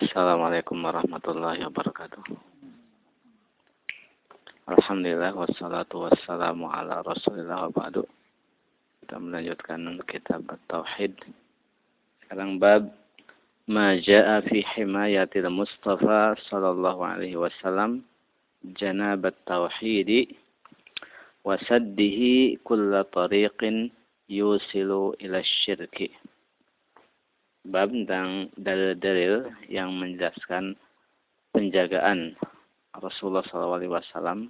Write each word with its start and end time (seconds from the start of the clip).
Assalamualaikum 0.00 0.80
warahmatullahi 0.80 1.60
wabarakatuh. 1.60 2.24
Alhamdulillah 4.72 5.36
wassalatu 5.36 6.08
wassalamu 6.08 6.72
ala 6.72 7.04
Rasulillah 7.04 7.68
wa 7.68 7.84
ba'du. 7.84 8.08
Kita 9.04 9.20
melanjutkan 9.20 10.00
kitab 10.08 10.48
Tauhid. 10.72 11.20
Sekarang 12.24 12.56
bab 12.56 12.88
ma 13.68 14.00
jaa 14.00 14.40
fi 14.40 14.64
himayatil 14.72 15.52
Mustafa 15.52 16.32
sallallahu 16.48 17.04
alaihi 17.04 17.36
wasallam 17.36 18.00
janabat 18.80 19.36
tauhidi 19.44 20.32
wa 21.44 21.60
saddihi 21.68 22.56
kulla 22.64 23.04
tariqin 23.04 23.92
yusilu 24.32 25.12
ila 25.20 25.44
bab 27.66 27.92
tentang 27.92 28.48
dalil-dalil 28.56 29.52
yang 29.68 29.92
menjelaskan 29.92 30.78
penjagaan 31.52 32.32
Rasulullah 32.96 33.44
SAW 33.44 34.48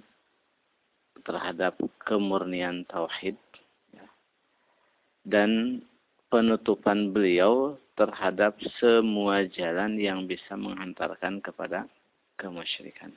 terhadap 1.21 1.77
kemurnian 2.01 2.87
tauhid 2.87 3.37
ya, 3.93 4.05
dan 5.27 5.83
penutupan 6.31 7.11
beliau 7.11 7.75
terhadap 7.99 8.57
semua 8.79 9.45
jalan 9.51 9.99
yang 9.99 10.25
bisa 10.25 10.55
menghantarkan 10.55 11.43
kepada 11.43 11.85
kemusyrikan. 12.39 13.11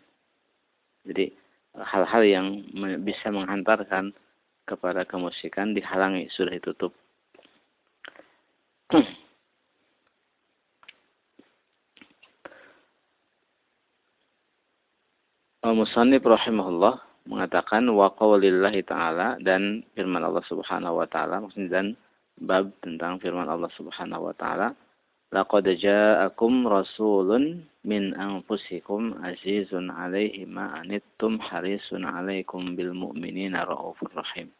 Jadi 1.06 1.32
hal-hal 1.78 2.22
yang 2.26 2.46
bisa 3.06 3.30
menghantarkan 3.32 4.12
kepada 4.68 5.06
kemusyrikan 5.08 5.72
dihalangi 5.72 6.28
sudah 6.34 6.52
ditutup. 6.58 6.92
Al-Musannif 15.64 16.20
rahimahullah 16.20 17.24
mengatakan 17.24 17.88
wa 17.88 18.12
qaulillahi 18.12 18.84
ta'ala 18.84 19.40
dan 19.40 19.80
firman 19.96 20.20
Allah 20.20 20.44
Subhanahu 20.44 21.00
wa 21.00 21.08
taala 21.08 21.40
maksudnya 21.40 21.80
dan 21.80 21.86
bab 22.36 22.68
tentang 22.84 23.16
firman 23.16 23.48
Allah 23.48 23.72
Subhanahu 23.72 24.28
wa 24.28 24.36
taala 24.36 24.76
laqad 25.32 25.64
ja'akum 25.64 26.68
rasulun 26.68 27.64
min 27.80 28.12
anfusikum 28.12 29.16
azizun 29.24 29.88
'alaihi 29.88 30.44
ma 30.44 30.84
anittum 30.84 31.40
harisun 31.40 32.04
'alaikum 32.04 32.76
bil 32.76 32.92
mu'minina 32.92 33.64
raufur 33.64 34.12
rahim. 34.12 34.52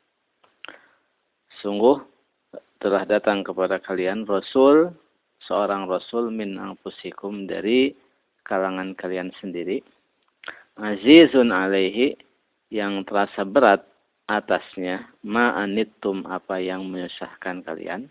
Sungguh 1.60 2.00
telah 2.80 3.05
datang 3.05 3.44
kepada 3.44 3.77
kalian 3.77 4.25
rasul 4.25 4.88
seorang 5.44 5.84
rasul 5.84 6.32
min 6.32 6.56
anfusikum 6.56 7.44
dari 7.44 7.92
kalangan 8.48 8.97
kalian 8.97 9.28
sendiri 9.36 9.84
azizun 10.78 11.55
alaihi 11.55 12.19
yang 12.70 13.06
terasa 13.06 13.47
berat 13.47 13.86
atasnya. 14.27 15.06
Ma'anittum 15.22 16.25
apa 16.27 16.58
yang 16.61 16.89
menyusahkan 16.89 17.62
kalian? 17.62 18.11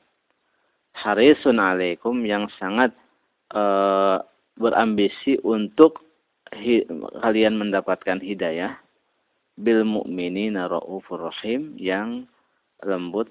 Harisun 0.94 1.58
alaikum 1.58 2.22
yang 2.22 2.45
sangat 2.61 2.94
e, 3.50 3.64
berambisi 4.55 5.42
untuk 5.42 6.05
hi, 6.53 6.86
kalian 7.25 7.58
mendapatkan 7.58 8.22
hidayah. 8.22 8.77
Bil 9.53 9.86
mu'minina 9.86 10.66
raufur 10.66 11.30
rahim 11.30 11.77
yang 11.77 12.25
lembut 12.81 13.30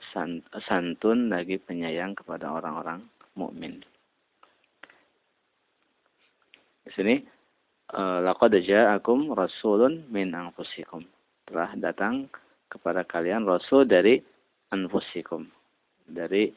santun 0.67 1.28
lagi 1.30 1.58
penyayang 1.58 2.14
kepada 2.14 2.46
orang-orang 2.50 3.02
mukmin. 3.34 3.83
Di 6.86 6.91
sini 6.94 7.14
laqad 7.96 8.56
ja'akum 8.56 9.32
rasulun 9.36 10.08
min 10.08 10.32
anfusikum. 10.32 11.04
Telah 11.48 11.76
datang 11.76 12.28
kepada 12.72 13.05
kalian 13.05 13.44
rasul 13.44 13.84
dari 13.84 14.20
anfusikum. 14.72 15.48
Dari 16.08 16.52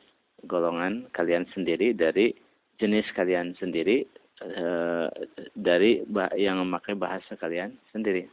golongan 0.47 1.11
kalian 1.11 1.43
sendiri, 1.51 1.91
dari 1.91 2.31
jenis 2.79 3.07
kalian 3.15 3.55
sendiri, 3.59 4.07
eh, 4.43 5.07
dari 5.55 6.03
yang 6.39 6.63
memakai 6.63 6.95
bahasa 6.95 7.35
kalian 7.35 7.75
sendiri. 7.91 8.27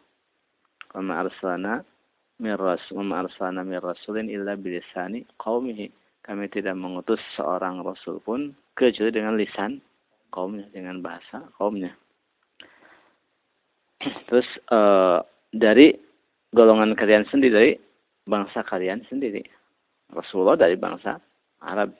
Wa 0.94 1.03
arsalna 1.27 1.82
min 2.38 2.54
rasul 2.59 3.03
min 3.03 3.78
rasulin 3.82 4.31
illa 4.31 4.54
bilisani 4.54 5.27
qaumihi. 5.43 5.91
Kami 6.22 6.47
tidak 6.54 6.78
mengutus 6.78 7.19
seorang 7.34 7.82
rasul 7.82 8.22
pun 8.22 8.54
kecuali 8.78 9.10
dengan 9.10 9.34
lisan 9.34 9.82
kaumnya, 10.31 10.71
dengan 10.71 11.03
bahasa 11.03 11.43
kaumnya. 11.59 11.91
Terus 14.27 14.49
uh, 14.73 15.23
dari 15.55 15.95
golongan 16.51 16.95
kalian 16.99 17.27
sendiri, 17.31 17.53
dari 17.55 17.73
bangsa 18.27 18.63
kalian 18.67 19.03
sendiri. 19.07 19.43
Rasulullah 20.13 20.59
dari 20.59 20.77
bangsa 20.77 21.19
Arab. 21.63 21.95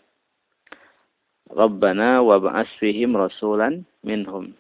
Rabbana 1.53 2.25
wa 2.25 2.41
ba'as 2.41 2.69
fihim 2.81 3.13
rasulan 3.17 3.85
minhum. 4.01 4.57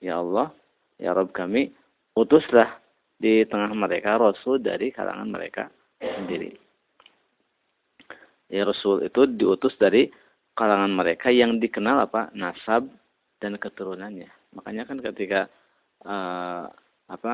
Ya 0.00 0.20
Allah, 0.20 0.52
ya 0.96 1.12
Rabb 1.12 1.32
kami, 1.32 1.72
utuslah 2.16 2.80
di 3.20 3.44
tengah 3.44 3.72
mereka 3.76 4.16
Rasul 4.16 4.60
dari 4.64 4.92
kalangan 4.92 5.28
mereka 5.28 5.68
sendiri. 6.00 6.56
Ya 8.48 8.64
Rasul 8.64 9.06
itu 9.06 9.28
diutus 9.28 9.76
dari 9.76 10.08
kalangan 10.56 10.90
mereka 10.90 11.28
yang 11.28 11.60
dikenal 11.60 12.08
apa? 12.08 12.32
Nasab 12.32 12.88
dan 13.38 13.60
keturunannya. 13.60 14.28
Makanya 14.56 14.88
kan 14.88 14.98
ketika 15.04 15.46
uh, 16.06 16.64
apa 17.10 17.32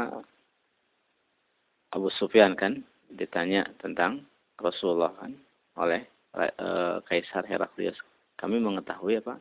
Abu 1.93 2.09
Sufyan 2.17 2.59
kan 2.59 2.83
ditanya 3.13 3.69
tentang 3.79 4.27
Rasulullah 4.59 5.13
kan 5.21 5.33
oleh 5.77 6.03
uh, 6.37 6.99
Kaisar 7.05 7.45
Heraklius. 7.47 7.97
Kami 8.37 8.61
mengetahui 8.61 9.21
apa 9.21 9.41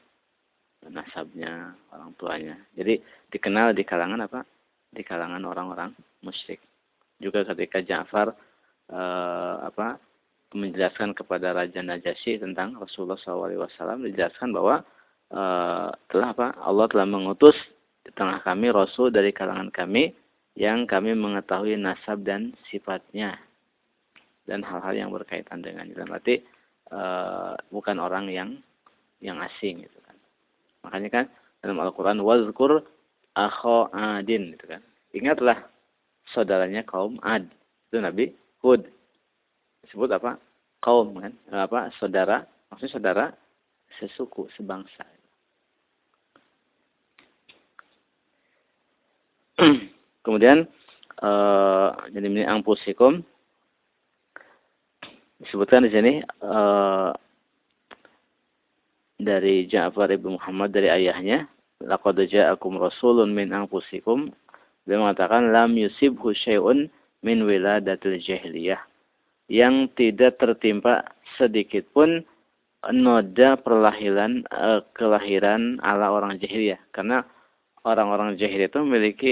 nasabnya, 0.85 1.73
orang 1.89 2.13
tuanya. 2.19 2.55
Jadi 2.77 3.01
dikenal 3.33 3.73
di 3.73 3.81
kalangan 3.81 4.21
apa? 4.21 4.45
Di 4.93 5.01
kalangan 5.01 5.41
orang-orang 5.43 5.91
musyrik. 6.21 6.61
Juga 7.17 7.47
ketika 7.47 7.81
Ja'far 7.81 8.31
uh, 8.91 9.55
apa 9.65 9.97
menjelaskan 10.55 11.11
kepada 11.17 11.51
Raja 11.51 11.83
Najasyi 11.83 12.39
tentang 12.39 12.79
Rasulullah 12.79 13.19
SAW 13.19 14.07
dijelaskan 14.07 14.55
bahwa 14.55 14.85
uh, 15.33 15.89
telah 16.07 16.29
apa 16.31 16.47
Allah 16.63 16.87
telah 16.87 17.07
mengutus 17.07 17.55
di 18.05 18.13
tengah 18.13 18.37
kami 18.45 18.69
rasul 18.69 19.09
dari 19.09 19.33
kalangan 19.33 19.73
kami 19.73 20.13
yang 20.53 20.85
kami 20.85 21.17
mengetahui 21.17 21.73
nasab 21.73 22.21
dan 22.21 22.53
sifatnya 22.69 23.33
dan 24.45 24.61
hal-hal 24.61 24.93
yang 24.93 25.09
berkaitan 25.09 25.65
dengan 25.65 25.89
dalam 25.89 26.13
arti 26.13 26.37
e, 26.93 27.01
bukan 27.73 27.97
orang 27.97 28.29
yang 28.29 28.49
yang 29.25 29.41
asing 29.41 29.81
gitu 29.81 29.97
kan. 30.05 30.15
Makanya 30.85 31.09
kan 31.09 31.25
dalam 31.65 31.81
Al-Quran 31.81 32.21
wazkur 32.21 32.85
akho 33.33 33.89
adin 33.89 34.53
gitu 34.53 34.69
kan. 34.69 34.85
Ingatlah 35.17 35.65
saudaranya 36.29 36.85
kaum 36.85 37.17
ad. 37.25 37.49
Itu 37.89 38.05
Nabi 38.05 38.29
Hud. 38.61 38.85
Disebut 39.81 40.13
apa? 40.13 40.37
Kaum 40.77 41.17
kan? 41.17 41.33
Apa? 41.49 41.89
Saudara. 41.97 42.45
Maksudnya 42.69 42.93
saudara 43.01 43.25
sesuku 43.97 44.45
sebangsa 44.53 45.14
Kemudian 50.25 50.67
uh, 51.21 51.89
jadi 52.11 52.27
ini 52.27 52.43
angpusikum 52.43 53.23
disebutkan 55.39 55.85
di 55.85 55.91
sini 55.91 56.13
uh, 56.43 57.11
dari 59.15 59.67
Ja'far 59.67 60.11
ibn 60.11 60.35
Muhammad 60.35 60.75
dari 60.75 60.91
ayahnya 60.91 61.47
laqad 61.83 62.19
ja'akum 62.27 62.79
rasulun 62.79 63.31
min 63.31 63.51
anfusikum. 63.51 64.31
Dia 64.85 65.01
mengatakan 65.01 65.49
lam 65.49 65.73
yusibhu 65.75 66.31
syai'un 66.35 66.87
min 67.25 67.37
wiladatil 67.43 68.21
jahiliyah. 68.21 68.79
Yang 69.49 69.93
tidak 69.97 70.41
tertimpa 70.41 71.05
sedikit 71.37 71.85
pun 71.93 72.25
noda 72.93 73.57
perlahiran 73.57 74.45
uh, 74.53 74.81
kelahiran 74.93 75.81
ala 75.81 76.13
orang 76.13 76.37
jahiliyah. 76.37 76.81
Karena 76.93 77.25
orang-orang 77.85 78.37
jahiliyah 78.37 78.69
itu 78.69 78.79
memiliki 78.81 79.31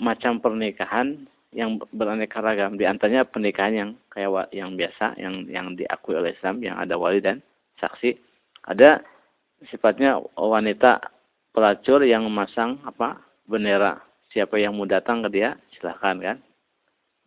macam 0.00 0.38
pernikahan 0.40 1.26
yang 1.56 1.80
beraneka 1.94 2.44
ragam. 2.44 2.76
Di 2.76 2.84
antaranya 2.84 3.24
pernikahan 3.24 3.72
yang 3.72 3.90
kayak 4.12 4.52
yang 4.52 4.76
biasa, 4.76 5.16
yang 5.16 5.48
yang 5.48 5.72
diakui 5.72 6.16
oleh 6.16 6.36
Islam, 6.36 6.60
yang 6.60 6.76
ada 6.76 7.00
wali 7.00 7.24
dan 7.24 7.40
saksi. 7.80 8.16
Ada 8.68 9.00
sifatnya 9.72 10.20
wanita 10.36 11.00
pelacur 11.56 12.04
yang 12.04 12.28
memasang 12.28 12.76
apa 12.84 13.22
bendera. 13.48 14.04
Siapa 14.34 14.60
yang 14.60 14.76
mau 14.76 14.84
datang 14.84 15.24
ke 15.24 15.32
dia, 15.32 15.56
silahkan 15.78 16.20
kan. 16.20 16.36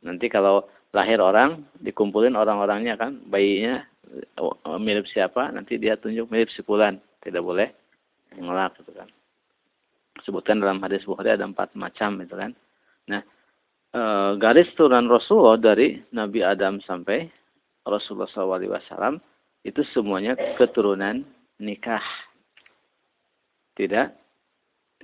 Nanti 0.06 0.30
kalau 0.30 0.69
lahir 0.94 1.18
orang, 1.18 1.66
dikumpulin 1.81 2.38
orang-orangnya 2.38 3.01
kan, 3.01 3.18
bayinya 3.25 3.81
mirip 4.77 5.10
siapa, 5.10 5.50
nanti 5.50 5.81
dia 5.81 5.98
tunjuk 5.98 6.30
mirip 6.30 6.54
si 6.54 6.62
Tidak 6.62 7.42
boleh 7.42 7.74
ngelak 8.38 8.77
gitu 8.77 8.94
kan. 8.94 9.10
Sebutkan 10.24 10.60
dalam 10.60 10.83
hadis 10.83 11.06
Bukhari 11.07 11.33
ada 11.36 11.48
empat 11.48 11.74
macam 11.75 12.19
itu 12.19 12.36
kan. 12.36 12.51
Nah, 13.07 13.21
e, 13.94 14.01
garis 14.38 14.69
turunan 14.75 15.07
Rasulullah 15.07 15.57
dari 15.57 16.00
Nabi 16.12 16.44
Adam 16.44 16.83
sampai 16.83 17.30
Rasulullah 17.88 18.30
SAW 18.30 19.18
itu 19.63 19.81
semuanya 19.95 20.36
keturunan 20.60 21.24
nikah. 21.60 22.04
Tidak 23.80 24.07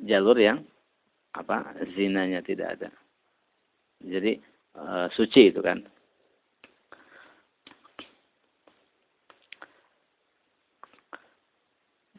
jalur 0.04 0.36
yang 0.36 0.60
apa 1.36 1.76
zinanya 1.96 2.44
tidak 2.44 2.80
ada. 2.80 2.90
Jadi 4.04 4.40
e, 4.76 4.84
suci 5.16 5.52
itu 5.52 5.64
kan. 5.64 5.80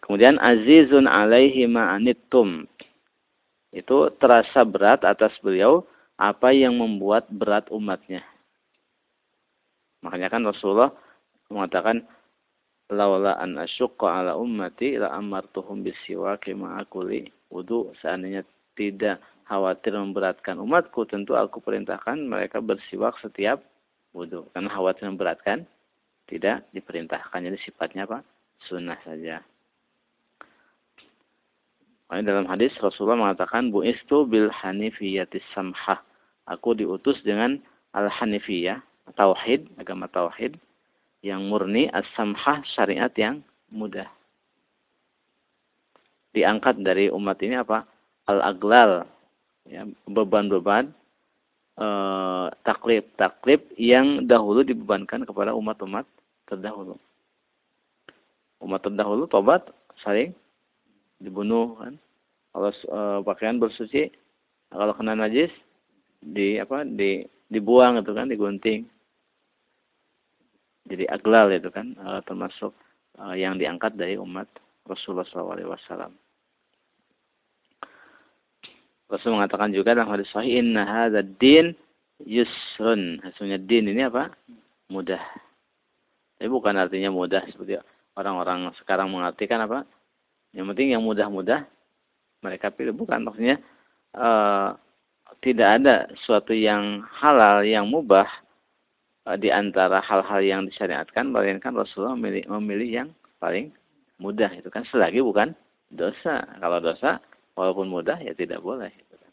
Kemudian 0.06 0.38
azizun 0.38 1.10
alaihi 1.10 1.66
ma'anittum. 1.66 2.70
Itu 3.76 4.08
terasa 4.16 4.64
berat 4.64 5.04
atas 5.04 5.36
beliau 5.44 5.84
apa 6.16 6.48
yang 6.56 6.80
membuat 6.80 7.28
berat 7.28 7.68
umatnya. 7.68 8.24
Makanya 10.00 10.32
kan 10.32 10.42
Rasulullah 10.48 10.96
mengatakan 11.52 12.08
laula 12.88 13.36
an 13.36 13.60
asyqa 13.60 14.24
ala 14.24 14.32
ummati 14.40 14.96
la 14.96 15.12
amartuhum 15.12 15.84
bisiwaki 15.84 16.56
ma'akuli 16.56 17.28
wudu. 17.52 17.92
Seandainya 18.00 18.48
tidak 18.72 19.20
khawatir 19.44 19.92
memberatkan 19.92 20.56
umatku 20.56 21.04
tentu 21.04 21.36
aku 21.36 21.60
perintahkan 21.60 22.16
mereka 22.24 22.64
bersiwak 22.64 23.20
setiap 23.20 23.60
wudu. 24.16 24.48
Karena 24.56 24.72
khawatir 24.72 25.04
memberatkan 25.12 25.68
tidak 26.24 26.64
diperintahkan. 26.72 27.44
Jadi 27.44 27.60
sifatnya 27.60 28.08
apa? 28.08 28.24
Sunnah 28.64 28.96
saja 29.04 29.44
Makanya 32.06 32.38
dalam 32.38 32.46
hadis 32.46 32.70
Rasulullah 32.78 33.18
mengatakan 33.18 33.74
bu 33.74 33.82
istu 33.82 34.22
bil 34.30 34.46
hanifiyatis 34.50 35.42
samhah. 35.50 35.98
Aku 36.46 36.78
diutus 36.78 37.18
dengan 37.26 37.58
al 37.90 38.06
hanifiyah, 38.06 38.78
tauhid, 39.18 39.66
agama 39.82 40.06
tauhid 40.06 40.54
yang 41.26 41.50
murni 41.50 41.90
as-samhah 41.90 42.62
syariat 42.78 43.10
yang 43.18 43.42
mudah. 43.74 44.06
Diangkat 46.30 46.78
dari 46.86 47.10
umat 47.10 47.42
ini 47.42 47.58
apa? 47.58 47.82
Al-aglal, 48.30 49.08
ya, 49.66 49.82
beban-beban 50.06 50.94
eh, 51.80 52.46
taklif-taklif 52.62 53.58
yang 53.74 54.30
dahulu 54.30 54.62
dibebankan 54.62 55.26
kepada 55.26 55.50
umat-umat 55.56 56.06
terdahulu. 56.46 56.94
Umat 58.62 58.86
terdahulu 58.86 59.26
tobat 59.26 59.66
saling 60.06 60.30
dibunuh 61.22 61.76
kan 61.80 61.94
kalau 62.52 62.70
e, 62.72 63.00
pakaian 63.24 63.56
bersuci 63.60 64.12
kalau 64.72 64.92
kena 64.96 65.16
najis 65.16 65.52
di 66.20 66.60
apa 66.60 66.84
di 66.84 67.24
dibuang 67.48 68.00
itu 68.00 68.12
kan 68.12 68.28
digunting 68.28 68.88
jadi 70.86 71.04
aglal 71.10 71.50
itu 71.52 71.68
kan 71.72 71.96
e, 71.96 72.08
termasuk 72.24 72.72
e, 73.16 73.22
yang 73.40 73.58
diangkat 73.58 73.96
dari 73.96 74.14
umat 74.20 74.46
Rasulullah 74.86 75.26
SAW. 75.26 76.14
Rasul 79.06 79.38
mengatakan 79.38 79.70
juga 79.70 79.94
dalam 79.94 80.10
hadis 80.10 80.30
sahih 80.34 80.62
inna 80.62 80.82
hadza 80.82 81.22
din 81.22 81.74
yusrun. 82.22 83.22
Hasilnya 83.22 83.62
din 83.62 83.90
ini 83.90 84.02
apa? 84.06 84.34
Mudah. 84.90 85.22
Tapi 86.38 86.48
bukan 86.50 86.74
artinya 86.74 87.14
mudah 87.14 87.42
seperti 87.50 87.78
orang-orang 88.18 88.70
sekarang 88.82 89.10
mengartikan 89.14 89.62
apa? 89.62 89.86
Yang 90.54 90.66
penting 90.74 90.88
yang 90.94 91.02
mudah-mudah 91.02 91.66
mereka 92.44 92.70
pilih 92.70 92.94
bukan 92.94 93.26
maksudnya 93.26 93.58
uh, 94.14 94.76
tidak 95.42 95.68
ada 95.82 96.06
suatu 96.22 96.54
yang 96.54 97.02
halal 97.10 97.66
yang 97.66 97.90
mubah 97.90 98.28
uh, 99.26 99.36
di 99.36 99.50
antara 99.50 99.98
hal-hal 100.04 100.40
yang 100.44 100.60
disyariatkan 100.64 101.34
melainkan 101.34 101.74
Rasulullah 101.74 102.14
memilih, 102.14 102.46
memilih 102.60 102.88
yang 102.88 103.08
paling 103.42 103.74
mudah 104.22 104.48
itu 104.54 104.68
kan 104.72 104.86
selagi 104.88 105.20
bukan 105.20 105.52
dosa. 105.92 106.44
Kalau 106.58 106.78
dosa 106.80 107.20
walaupun 107.58 107.90
mudah 107.90 108.16
ya 108.22 108.32
tidak 108.32 108.62
boleh. 108.62 108.88
Gitu 108.94 109.16
kan. 109.16 109.32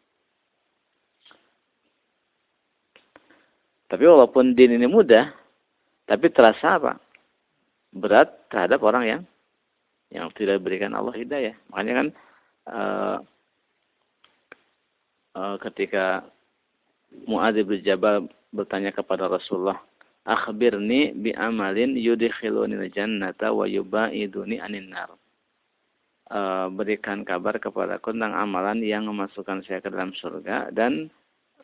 Tapi 3.93 4.03
walaupun 4.03 4.57
din 4.57 4.75
ini 4.75 4.89
mudah, 4.89 5.31
tapi 6.09 6.27
terasa 6.33 6.81
apa? 6.81 6.93
Berat 7.93 8.49
terhadap 8.49 8.81
orang 8.81 9.03
yang 9.05 9.21
yang 10.13 10.29
tidak 10.37 10.61
diberikan 10.61 10.93
Allah 10.93 11.11
hidayah. 11.17 11.57
Makanya 11.73 11.93
kan 11.97 12.07
uh, 12.69 13.17
uh, 15.33 15.55
ketika 15.65 16.21
Muadz 17.25 17.57
bin 17.65 17.81
Jabal 17.81 18.29
bertanya 18.53 18.93
kepada 18.93 19.25
Rasulullah, 19.25 19.81
"Akhbirni 20.25 21.17
bi 21.17 21.33
amalin 21.33 21.97
yudkhiluni 21.97 22.77
jannata 22.93 23.49
wa 23.49 23.65
yubaiduni 23.65 24.61
anin 24.61 24.93
nar." 24.93 25.17
Uh, 26.33 26.71
berikan 26.73 27.21
kabar 27.27 27.59
kepadaku 27.61 28.15
tentang 28.15 28.33
amalan 28.33 28.81
yang 28.81 29.05
memasukkan 29.05 29.61
saya 29.67 29.83
ke 29.83 29.91
dalam 29.91 30.15
surga 30.17 30.73
dan 30.73 31.11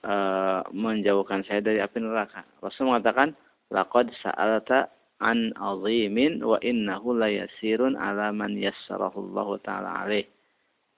uh, 0.05 0.61
menjauhkan 0.69 1.41
saya 1.47 1.63
dari 1.63 1.81
api 1.81 1.97
neraka. 1.97 2.45
Rasul 2.61 2.91
mengatakan, 2.91 3.33
"Laqad 3.73 4.13
sa'alta 4.21 4.98
an 5.19 5.51
azimin 5.59 6.39
wa 6.39 6.55
innahu 6.63 7.15
la 7.15 7.27
yasirun 7.27 7.99
ala 7.99 8.31
man 8.31 8.55
yassarahu 8.55 9.31
Allah 9.31 9.49
taala 9.63 9.89
alaih. 10.07 10.25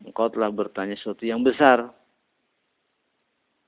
Engkau 0.01 0.29
telah 0.33 0.49
bertanya 0.49 0.97
sesuatu 0.97 1.25
yang 1.25 1.45
besar. 1.45 1.89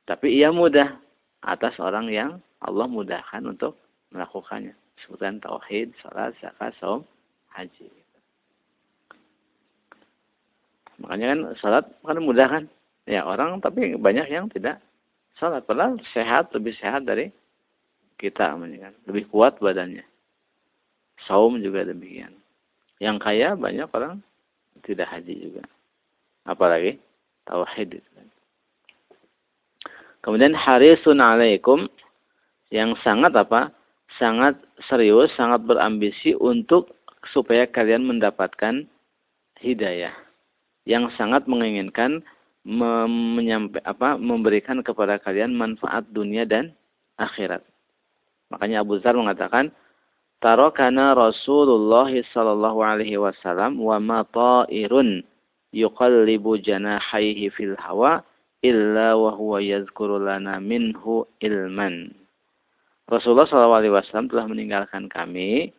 Tapi 0.10 0.34
ia 0.42 0.50
mudah 0.50 0.98
atas 1.46 1.78
orang 1.78 2.10
yang 2.10 2.42
Allah 2.62 2.90
mudahkan 2.90 3.44
untuk 3.46 3.78
melakukannya. 4.10 4.74
Sebutan 5.04 5.42
tauhid, 5.42 5.94
salat, 6.02 6.34
zakat, 6.42 6.74
saum, 6.82 7.06
haji. 7.54 7.90
Makanya 11.02 11.26
kan 11.34 11.40
salat 11.60 11.86
kan 12.06 12.18
mudah 12.22 12.48
kan? 12.48 12.64
Ya 13.10 13.26
orang 13.26 13.60
tapi 13.60 13.98
banyak 13.98 14.28
yang 14.30 14.48
tidak 14.54 14.80
salat. 15.38 15.66
Padahal 15.66 16.00
sehat, 16.14 16.54
lebih 16.54 16.78
sehat 16.78 17.04
dari 17.04 17.34
kita. 18.22 18.56
Kan? 18.56 18.94
Lebih 19.10 19.28
kuat 19.34 19.60
badannya. 19.60 20.13
Saum 21.26 21.60
juga 21.64 21.88
demikian. 21.88 22.36
Yang 23.00 23.18
kaya 23.24 23.48
banyak 23.56 23.88
orang 23.92 24.20
tidak 24.84 25.08
haji 25.12 25.50
juga. 25.50 25.64
Apalagi 26.44 27.00
tauhid. 27.48 28.04
Kemudian 30.24 30.56
harisun 30.56 31.20
alaikum 31.20 31.92
yang 32.72 32.96
sangat 33.04 33.36
apa? 33.36 33.76
Sangat 34.16 34.56
serius, 34.88 35.34
sangat 35.36 35.66
berambisi 35.66 36.38
untuk 36.38 36.96
supaya 37.34 37.68
kalian 37.68 38.08
mendapatkan 38.08 38.88
hidayah. 39.60 40.14
Yang 40.88 41.16
sangat 41.16 41.48
menginginkan 41.48 42.24
menyampai, 42.64 43.84
apa, 43.84 44.16
memberikan 44.16 44.80
kepada 44.80 45.20
kalian 45.20 45.56
manfaat 45.56 46.08
dunia 46.12 46.48
dan 46.48 46.72
akhirat. 47.20 47.64
Makanya 48.48 48.84
Abu 48.84 49.00
Zar 49.04 49.16
mengatakan, 49.20 49.76
tarakana 50.44 51.16
Rasulullah 51.16 52.12
sallallahu 52.12 52.84
alaihi 52.84 53.16
wasallam 53.16 53.80
wa 53.80 53.96
ma 54.04 54.28
ta'irun 54.28 55.24
yuqallibu 55.72 56.60
janahaihi 56.60 57.48
fil 57.56 57.80
hawa 57.80 58.20
illa 58.60 59.16
wa 59.16 59.32
huwa 59.32 59.64
yadhkuru 59.64 60.20
lana 60.20 60.60
minhu 60.60 61.24
ilman. 61.40 62.12
Rasulullah 63.08 63.48
sallallahu 63.48 63.80
alaihi 63.88 63.96
wasallam 63.96 64.28
telah 64.28 64.46
meninggalkan 64.52 65.08
kami 65.08 65.72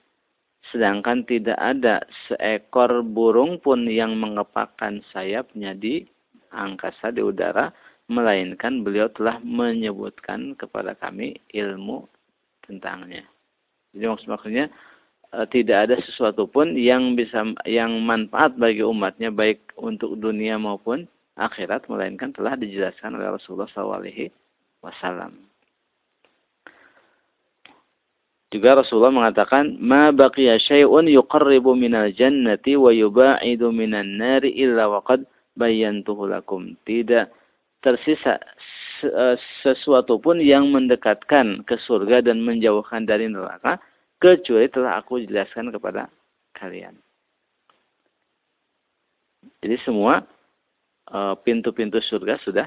sedangkan 0.73 1.29
tidak 1.29 1.61
ada 1.61 2.01
seekor 2.25 3.05
burung 3.05 3.61
pun 3.61 3.85
yang 3.85 4.17
mengepakkan 4.17 5.05
sayapnya 5.13 5.77
di 5.77 6.09
angkasa 6.57 7.13
di 7.13 7.21
udara 7.21 7.69
melainkan 8.09 8.81
beliau 8.81 9.13
telah 9.13 9.37
menyebutkan 9.45 10.57
kepada 10.57 10.97
kami 10.97 11.37
ilmu 11.53 12.09
tentangnya. 12.65 13.34
Jadi 13.95 14.05
maksud 14.11 14.29
maksudnya 14.29 14.67
e, 15.31 15.39
tidak 15.55 15.89
ada 15.89 15.97
sesuatu 16.03 16.51
pun 16.51 16.75
yang 16.75 17.15
bisa 17.15 17.47
yang 17.65 17.95
manfaat 18.03 18.59
bagi 18.59 18.83
umatnya 18.83 19.31
baik 19.31 19.71
untuk 19.79 20.19
dunia 20.19 20.59
maupun 20.59 21.07
akhirat 21.39 21.87
melainkan 21.87 22.35
telah 22.35 22.59
dijelaskan 22.59 23.19
oleh 23.19 23.39
Rasulullah 23.39 23.71
SAW. 23.71 24.03
Juga 28.55 28.79
Rasulullah 28.79 29.11
mengatakan, 29.11 29.75
"Ma 29.83 30.15
baqiya 30.15 30.63
syai'un 30.63 31.11
yuqarribu 31.11 31.75
minal 31.75 32.15
jannati 32.15 32.79
wa 32.79 32.95
yuba'idu 32.95 33.75
minan 33.75 34.15
nari 34.15 34.55
illa 34.55 34.87
waqad 34.87 35.27
bayyantuhu 35.59 36.31
lakum." 36.31 36.79
Tidak 36.87 37.44
tersisa 37.85 38.41
Eh, 39.05 39.37
sesuatu 39.61 40.17
pun 40.17 40.41
yang 40.41 40.73
mendekatkan 40.73 41.61
ke 41.69 41.77
surga 41.85 42.25
dan 42.25 42.41
menjauhkan 42.41 43.05
dari 43.05 43.29
neraka 43.29 43.77
kecuali 44.17 44.65
telah 44.73 44.97
aku 45.03 45.21
jelaskan 45.21 45.69
kepada 45.69 46.09
kalian. 46.57 46.97
Jadi 49.61 49.77
semua 49.85 50.25
eh, 51.13 51.35
pintu-pintu 51.45 52.01
surga 52.01 52.41
sudah 52.41 52.67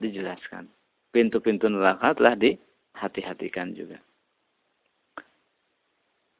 dijelaskan. 0.00 0.72
Pintu-pintu 1.12 1.68
neraka 1.68 2.16
telah 2.16 2.32
dihati-hatikan 2.32 3.76
juga. 3.76 4.00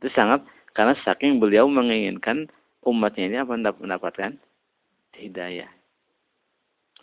Itu 0.00 0.08
sangat 0.16 0.40
karena 0.72 0.96
saking 1.04 1.36
beliau 1.36 1.68
menginginkan 1.68 2.48
umatnya 2.80 3.24
ini 3.28 3.36
apa 3.44 3.60
mendapatkan 3.76 4.40
hidayah. 5.20 5.68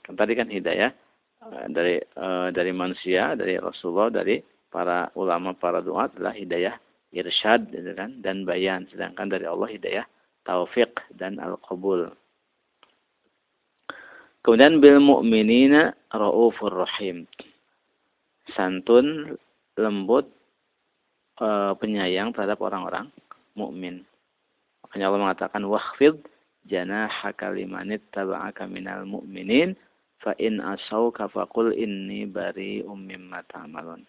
Kan 0.01 0.17
tadi 0.17 0.33
kan 0.33 0.49
hidayah 0.49 0.89
dari 1.49 1.97
uh, 2.21 2.53
dari 2.53 2.71
manusia, 2.71 3.33
dari 3.33 3.57
Rasulullah, 3.57 4.21
dari 4.21 4.37
para 4.69 5.09
ulama, 5.17 5.57
para 5.57 5.81
doa 5.81 6.05
adalah 6.07 6.31
hidayah 6.37 6.77
irsyad 7.11 7.67
gitu 7.73 7.91
kan 7.91 8.23
dan 8.23 8.47
bayan 8.47 8.87
sedangkan 8.87 9.27
dari 9.27 9.43
Allah 9.43 9.67
hidayah 9.67 10.05
taufik 10.47 10.95
dan 11.17 11.37
al-qabul. 11.41 12.09
Kemudian 14.41 14.81
bil 14.81 14.97
mu'minina 14.97 15.93
raufur 16.09 16.73
rahim. 16.73 17.29
Santun, 18.57 19.37
lembut, 19.77 20.25
e, 21.37 21.77
penyayang 21.77 22.33
terhadap 22.33 22.57
orang-orang 22.57 23.13
mukmin. 23.53 24.01
Makanya 24.81 25.13
Allah 25.13 25.21
mengatakan 25.29 25.61
wahfid 25.69 26.25
janahaka 26.65 27.53
limanit 27.53 28.01
taba'aka 28.09 28.65
minal 28.65 29.05
mu'minin 29.05 29.77
fa 30.21 30.37
in 30.37 30.61
asauka 30.61 31.25
faqul 31.27 31.73
inni 31.73 32.29
bari'um 32.29 32.95
mimma 32.95 33.41
ta'malun. 33.49 34.05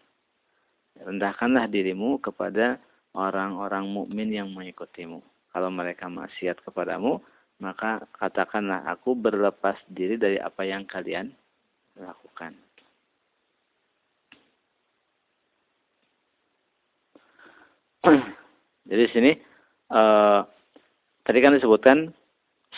Rendahkanlah 1.00 1.72
dirimu 1.72 2.20
kepada 2.20 2.76
orang-orang 3.16 3.88
mukmin 3.88 4.28
yang 4.28 4.52
mengikutimu. 4.52 5.24
Kalau 5.52 5.68
mereka 5.72 6.08
maksiat 6.08 6.60
kepadamu, 6.64 7.20
maka 7.60 8.04
katakanlah 8.16 8.84
aku 8.88 9.16
berlepas 9.16 9.76
diri 9.88 10.20
dari 10.20 10.36
apa 10.36 10.64
yang 10.64 10.84
kalian 10.84 11.32
lakukan. 11.96 12.56
Jadi 18.90 19.04
sini 19.14 19.30
uh, 19.94 20.42
tadi 21.22 21.38
kan 21.38 21.54
disebutkan 21.54 22.10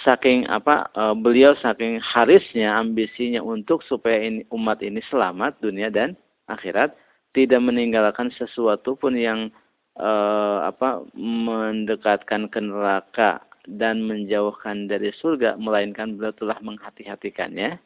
saking 0.02 0.50
apa 0.50 0.90
uh, 0.98 1.14
beliau 1.14 1.54
saking 1.62 2.02
harisnya 2.02 2.74
ambisinya 2.74 3.38
untuk 3.38 3.86
supaya 3.86 4.18
ini, 4.18 4.42
umat 4.50 4.82
ini 4.82 4.98
selamat 5.06 5.62
dunia 5.62 5.86
dan 5.92 6.18
akhirat 6.50 6.98
tidak 7.30 7.62
meninggalkan 7.62 8.34
sesuatu 8.34 8.98
pun 8.98 9.14
yang 9.14 9.54
uh, 9.98 10.66
apa 10.66 11.06
mendekatkan 11.14 12.50
ke 12.50 12.58
neraka 12.58 13.46
dan 13.70 14.02
menjauhkan 14.02 14.90
dari 14.90 15.14
surga 15.14 15.56
melainkan 15.56 16.18
beliau 16.18 16.34
telah 16.34 16.58
menghati-hatikannya 16.60 17.78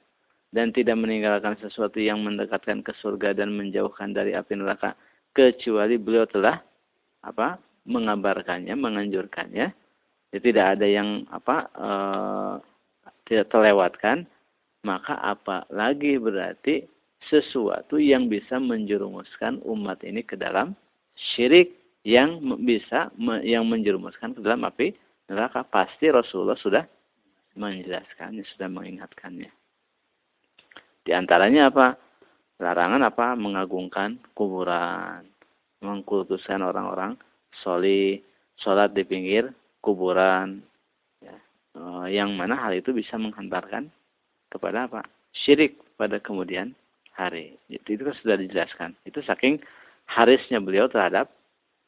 dan 0.49 0.73
tidak 0.73 0.97
meninggalkan 0.97 1.61
sesuatu 1.61 2.00
yang 2.00 2.25
mendekatkan 2.25 2.81
ke 2.81 2.97
surga 3.05 3.37
dan 3.37 3.53
menjauhkan 3.53 4.17
dari 4.17 4.33
api 4.33 4.57
neraka 4.57 4.97
kecuali 5.37 6.00
beliau 6.00 6.25
telah 6.25 6.57
apa 7.21 7.61
mengabarkannya 7.85 8.73
menganjurkannya 8.75 9.88
ya, 10.35 10.39
tidak 10.41 10.67
ada 10.79 10.87
yang 10.87 11.29
apa 11.33 11.57
e, 11.73 11.91
tidak 13.29 13.47
terlewatkan 13.53 14.25
maka 14.87 15.19
apa 15.21 15.67
lagi 15.69 16.17
berarti 16.17 16.87
sesuatu 17.27 17.99
yang 17.99 18.31
bisa 18.31 18.63
menjerumuskan 18.63 19.59
umat 19.67 20.01
ini 20.07 20.23
ke 20.23 20.39
dalam 20.39 20.79
syirik 21.35 21.75
yang 22.07 22.39
bisa 22.63 23.11
yang 23.43 23.67
menjerumuskan 23.67 24.33
ke 24.33 24.41
dalam 24.41 24.63
api 24.65 24.95
neraka. 25.29 25.67
Pasti 25.67 26.09
Rasulullah 26.09 26.57
sudah 26.57 26.85
menjelaskannya 27.59 28.47
sudah 28.55 28.69
mengingatkannya. 28.71 29.51
Di 31.03 31.11
antaranya 31.13 31.69
apa? 31.75 31.99
Larangan 32.63 33.03
apa? 33.03 33.35
Mengagungkan 33.35 34.23
kuburan 34.33 35.27
mengkultuskan 35.79 36.59
orang-orang 36.59 37.15
soli 37.63 38.19
sholat 38.59 38.91
di 38.91 39.07
pinggir 39.07 39.47
kuburan 39.81 40.63
ya. 41.23 41.37
Eh, 41.79 42.07
yang 42.15 42.35
mana 42.35 42.59
hal 42.59 42.75
itu 42.75 42.91
bisa 42.91 43.15
menghantarkan 43.17 43.91
kepada 44.49 44.89
apa 44.89 45.05
syirik 45.45 45.79
pada 46.01 46.19
kemudian 46.19 46.73
hari 47.13 47.59
itu, 47.69 47.99
itu 47.99 48.03
sudah 48.23 48.39
dijelaskan 48.39 48.95
itu 49.05 49.21
saking 49.27 49.61
harisnya 50.09 50.63
beliau 50.63 50.89
terhadap 50.89 51.29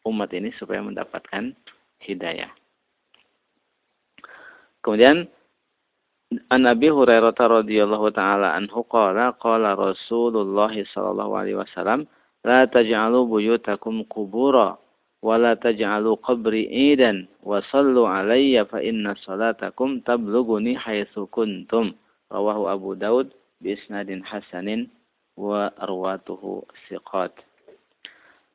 umat 0.05 0.31
ini 0.33 0.53
supaya 0.57 0.81
mendapatkan 0.85 1.53
hidayah. 2.05 2.51
Kemudian 4.81 5.29
An 6.47 6.63
Nabi 6.63 6.87
Hurairah 6.87 7.35
radhiyallahu 7.35 8.15
taala 8.15 8.55
anhu 8.55 8.87
qala 8.87 9.35
qala 9.43 9.75
Rasulullah 9.75 10.71
sallallahu 10.71 11.33
alaihi 11.35 11.59
wasallam 11.59 12.07
la 12.47 12.71
taj'alu 12.71 13.27
buyutakum 13.27 14.07
qubura 14.07 14.79
wa 17.45 17.61
sallu 17.69 18.09
alayya 18.09 18.65
fa 18.65 18.81
inna 18.81 19.17
salatakum 19.21 20.01
tablughuni 20.05 20.77
haitsu 20.77 21.29
kuntum. 21.29 21.93
Rawahu 22.31 22.71
Abu 22.71 22.91
Daud 22.97 23.35
bi 23.61 23.77
isnadin 23.77 24.25
hasanin 24.25 24.89
wa 25.37 25.69
arwatuhu 25.77 26.65
siqat 26.89 27.35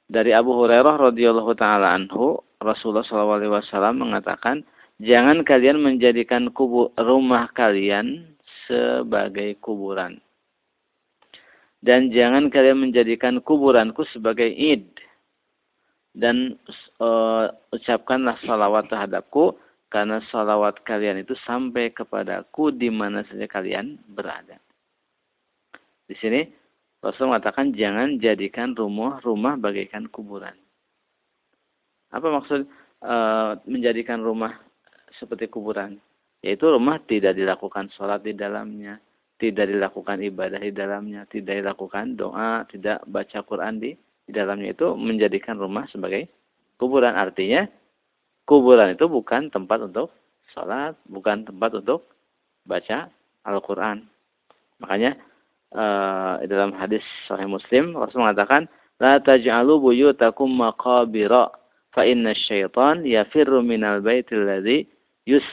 dari 0.06 0.38
Abu 0.38 0.54
Hurairah 0.54 1.12
radhiyallahu 1.12 1.58
taala 1.58 1.98
anhu 1.98 2.38
Rasulullah 2.62 3.06
SAW 3.06 3.94
mengatakan 3.98 4.62
jangan 5.02 5.42
kalian 5.42 5.82
menjadikan 5.82 6.54
kubur 6.54 6.94
rumah 6.98 7.50
kalian 7.54 8.38
sebagai 8.70 9.58
kuburan. 9.62 10.22
Dan 11.86 12.10
jangan 12.10 12.50
kalian 12.50 12.90
menjadikan 12.90 13.38
kuburanku 13.46 14.06
sebagai 14.10 14.50
id 14.50 14.90
dan 16.16 16.56
uh, 17.04 17.52
ucapkanlah 17.76 18.40
salawat 18.48 18.88
terhadapku 18.88 19.60
karena 19.92 20.24
salawat 20.32 20.80
kalian 20.88 21.22
itu 21.22 21.36
sampai 21.44 21.92
kepadaku 21.92 22.72
di 22.72 22.88
mana 22.88 23.22
saja 23.28 23.46
kalian 23.46 24.00
berada. 24.08 24.58
Di 26.08 26.16
sini 26.20 26.48
Rasul 27.04 27.30
mengatakan 27.30 27.76
jangan 27.76 28.18
jadikan 28.18 28.74
rumah-rumah 28.74 29.62
bagaikan 29.62 30.10
kuburan. 30.10 30.58
Apa 32.10 32.28
maksud 32.34 32.66
e, 33.04 33.16
menjadikan 33.70 34.26
rumah 34.26 34.58
seperti 35.22 35.46
kuburan? 35.46 36.02
Yaitu 36.42 36.66
rumah 36.66 36.98
tidak 37.06 37.38
dilakukan 37.38 37.94
sholat 37.94 38.26
di 38.26 38.34
dalamnya, 38.34 38.98
tidak 39.38 39.70
dilakukan 39.70 40.18
ibadah 40.18 40.62
di 40.62 40.74
dalamnya, 40.74 41.30
tidak 41.30 41.62
dilakukan 41.62 42.18
doa, 42.18 42.66
tidak 42.70 43.06
baca 43.06 43.40
Quran 43.46 43.78
di, 43.78 43.92
di 44.26 44.32
dalamnya 44.34 44.74
itu 44.74 44.98
menjadikan 44.98 45.58
rumah 45.62 45.86
sebagai 45.94 46.28
kuburan. 46.82 47.14
Artinya 47.14 47.70
kuburan 48.50 48.98
itu 48.98 49.06
bukan 49.06 49.54
tempat 49.54 49.86
untuk 49.86 50.12
sholat, 50.54 50.98
bukan 51.10 51.46
tempat 51.46 51.78
untuk 51.78 52.10
baca 52.66 53.10
Al-Quran. 53.46 54.10
Makanya 54.82 55.16
uh, 55.72 56.42
dalam 56.50 56.74
hadis 56.76 57.06
Sahih 57.30 57.48
Muslim 57.48 57.94
Rasul 57.96 58.26
mengatakan 58.26 58.68
maqabira 60.56 61.52
fa 61.92 62.02
inna 62.04 62.34
syaitan 62.36 63.04
yafirru 63.04 63.64
minal 63.64 64.02
baitil 64.02 64.44
ladzi 64.44 64.88
yus, 65.26 65.46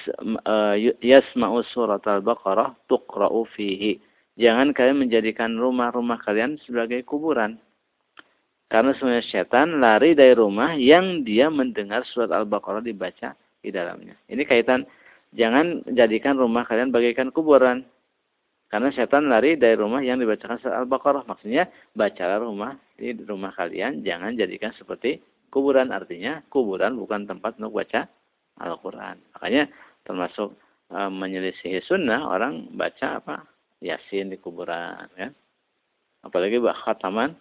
uh, 0.46 0.74
yasma'u 1.02 1.62
surat 1.70 2.02
al-baqarah 2.06 2.74
tuqra'u 2.86 3.46
fihi 3.54 3.98
jangan 4.38 4.72
kalian 4.72 5.06
menjadikan 5.06 5.58
rumah-rumah 5.58 6.18
kalian 6.22 6.58
sebagai 6.64 7.02
kuburan 7.04 7.58
karena 8.72 8.96
sebenarnya 8.96 9.28
setan 9.28 9.84
lari 9.84 10.16
dari 10.16 10.32
rumah 10.32 10.72
yang 10.80 11.28
dia 11.28 11.52
mendengar 11.52 12.08
surat 12.08 12.32
Al-Baqarah 12.32 12.80
dibaca 12.80 13.36
di 13.60 13.68
dalamnya. 13.68 14.16
Ini 14.32 14.48
kaitan 14.48 14.88
jangan 15.36 15.84
jadikan 15.92 16.40
rumah 16.40 16.64
kalian 16.64 16.88
bagaikan 16.88 17.28
kuburan. 17.36 17.84
Karena 18.72 18.88
setan 18.96 19.28
lari 19.28 19.60
dari 19.60 19.76
rumah 19.76 20.00
yang 20.00 20.16
dibacakan 20.16 20.56
surat 20.56 20.80
Al-Baqarah. 20.80 21.28
Maksudnya, 21.28 21.68
bacalah 21.92 22.40
rumah 22.40 22.72
di 22.96 23.12
rumah 23.12 23.52
kalian. 23.52 24.00
Jangan 24.00 24.40
jadikan 24.40 24.72
seperti 24.72 25.20
kuburan. 25.52 25.92
Artinya, 25.92 26.40
kuburan 26.48 26.96
bukan 26.96 27.28
tempat 27.28 27.60
untuk 27.60 27.76
baca 27.76 28.08
Al-Quran. 28.56 29.20
Makanya, 29.36 29.68
termasuk 30.08 30.56
e, 30.88 30.96
menyelisihi 31.12 31.84
sunnah, 31.84 32.24
orang 32.24 32.72
baca 32.72 33.20
apa? 33.20 33.44
Yasin 33.84 34.32
di 34.32 34.40
kuburan. 34.40 35.12
Kan? 35.12 35.36
Apalagi 36.24 36.56
bahkan 36.56 36.96
taman 36.96 37.36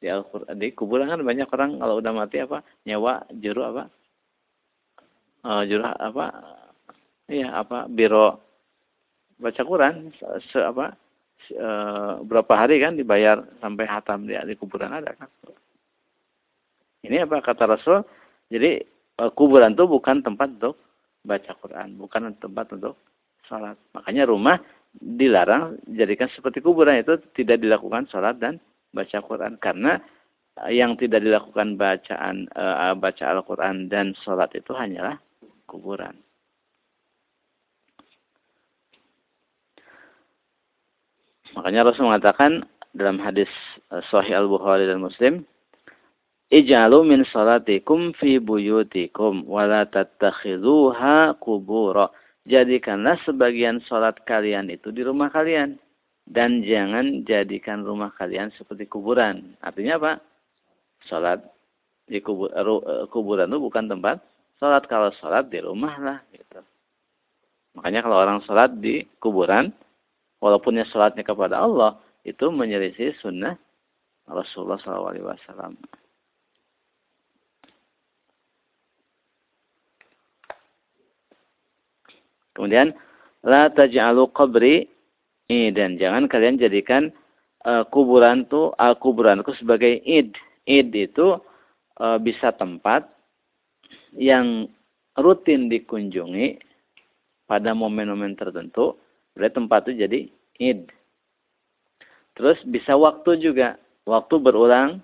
di 0.00 0.06
Al-Quran. 0.08 0.54
Di 0.56 0.72
kuburan 0.76 1.08
kan 1.08 1.22
banyak 1.24 1.48
orang 1.48 1.80
kalau 1.80 2.00
udah 2.00 2.12
mati 2.12 2.42
apa? 2.42 2.60
Nyawa 2.84 3.26
juru 3.36 3.62
apa? 3.64 3.82
E, 5.44 5.50
juru 5.68 5.84
apa? 5.84 6.26
Iya, 7.26 7.48
apa? 7.58 7.90
Biro 7.90 8.46
baca 9.36 9.62
Quran 9.62 10.12
se, 10.52 10.58
apa 10.60 10.96
e, 11.52 11.68
berapa 12.24 12.52
hari 12.56 12.80
kan 12.80 12.96
dibayar 12.96 13.44
sampai 13.60 13.84
hatam 13.84 14.24
di, 14.24 14.32
di 14.32 14.54
kuburan 14.56 14.96
ada 14.96 15.12
kan 15.12 15.28
ini 17.04 17.20
apa 17.20 17.44
kata 17.44 17.68
Rasul 17.68 18.00
jadi 18.48 18.80
e, 19.20 19.24
kuburan 19.36 19.76
itu 19.76 19.84
bukan 19.84 20.24
tempat 20.24 20.56
untuk 20.56 20.80
baca 21.20 21.52
Quran 21.60 22.00
bukan 22.00 22.32
tempat 22.40 22.66
untuk 22.80 22.96
salat 23.44 23.76
makanya 23.92 24.24
rumah 24.24 24.56
dilarang 24.96 25.76
jadikan 25.92 26.32
seperti 26.32 26.64
kuburan 26.64 26.96
itu 26.96 27.20
tidak 27.36 27.60
dilakukan 27.60 28.08
sholat 28.08 28.40
dan 28.40 28.56
baca 28.96 29.20
Quran 29.20 29.60
karena 29.60 30.00
yang 30.72 30.96
tidak 30.96 31.20
dilakukan 31.20 31.76
bacaan 31.76 32.48
uh, 32.56 32.96
baca 32.96 33.24
Al-Quran 33.28 33.92
dan 33.92 34.16
sholat 34.24 34.48
itu 34.56 34.72
hanyalah 34.72 35.20
kuburan. 35.68 36.16
Makanya 41.52 41.92
Rasul 41.92 42.08
mengatakan 42.08 42.64
dalam 42.96 43.20
hadis 43.20 43.52
uh, 43.92 44.00
Sahih 44.08 44.32
Al-Bukhari 44.32 44.88
dan 44.88 45.04
Muslim, 45.04 45.44
Ij'alu 46.48 47.04
min 47.04 47.20
salatikum 47.28 48.16
fi 48.16 48.40
buyutikum 48.40 49.44
wa 49.44 49.68
la 49.68 49.84
tattakhidhuha 49.84 51.36
qubura. 51.36 52.08
Jadikanlah 52.46 53.18
sebagian 53.26 53.82
salat 53.90 54.16
kalian 54.22 54.70
itu 54.70 54.94
di 54.94 55.02
rumah 55.02 55.26
kalian 55.34 55.76
dan 56.26 56.66
jangan 56.66 57.22
jadikan 57.22 57.86
rumah 57.86 58.10
kalian 58.18 58.50
seperti 58.58 58.90
kuburan. 58.90 59.54
Artinya 59.62 59.94
apa? 60.02 60.12
Salat 61.06 61.38
di 62.10 62.18
kubur, 62.18 62.50
eh, 62.50 63.06
kuburan 63.14 63.46
itu 63.46 63.62
bukan 63.62 63.86
tempat 63.86 64.18
salat. 64.58 64.82
Kalau 64.90 65.14
salat 65.22 65.46
di 65.46 65.62
rumah 65.62 65.94
lah 66.02 66.18
gitu. 66.34 66.60
Makanya 67.78 68.02
kalau 68.02 68.18
orang 68.18 68.42
salat 68.42 68.74
di 68.82 69.06
kuburan 69.22 69.70
walaupunnya 70.42 70.82
salatnya 70.90 71.22
kepada 71.22 71.62
Allah 71.62 72.02
itu 72.26 72.50
menyelisih 72.50 73.14
sunnah 73.22 73.54
Rasulullah 74.26 74.82
SAW. 74.82 75.78
Kemudian 82.56 82.96
la 83.46 83.68
taj'alu 83.70 84.32
qabri 84.34 84.95
dan 85.46 85.94
jangan 85.96 86.26
kalian 86.26 86.58
jadikan 86.58 87.14
uh, 87.62 87.86
kuburan 87.86 88.46
tuh 88.50 88.74
uh, 88.78 88.94
kuburanku 88.98 89.54
sebagai 89.54 90.02
id. 90.02 90.34
Id 90.66 90.90
itu 90.94 91.38
uh, 92.02 92.18
bisa 92.18 92.50
tempat 92.54 93.06
yang 94.16 94.66
rutin 95.14 95.70
dikunjungi 95.70 96.58
pada 97.46 97.70
momen-momen 97.72 98.34
tertentu. 98.34 98.98
Berarti 99.38 99.54
tempat 99.54 99.80
itu 99.86 99.92
jadi 100.02 100.20
id. 100.58 100.80
Terus 102.34 102.58
bisa 102.66 102.98
waktu 102.98 103.38
juga. 103.38 103.78
Waktu 104.06 104.38
berulang 104.38 105.02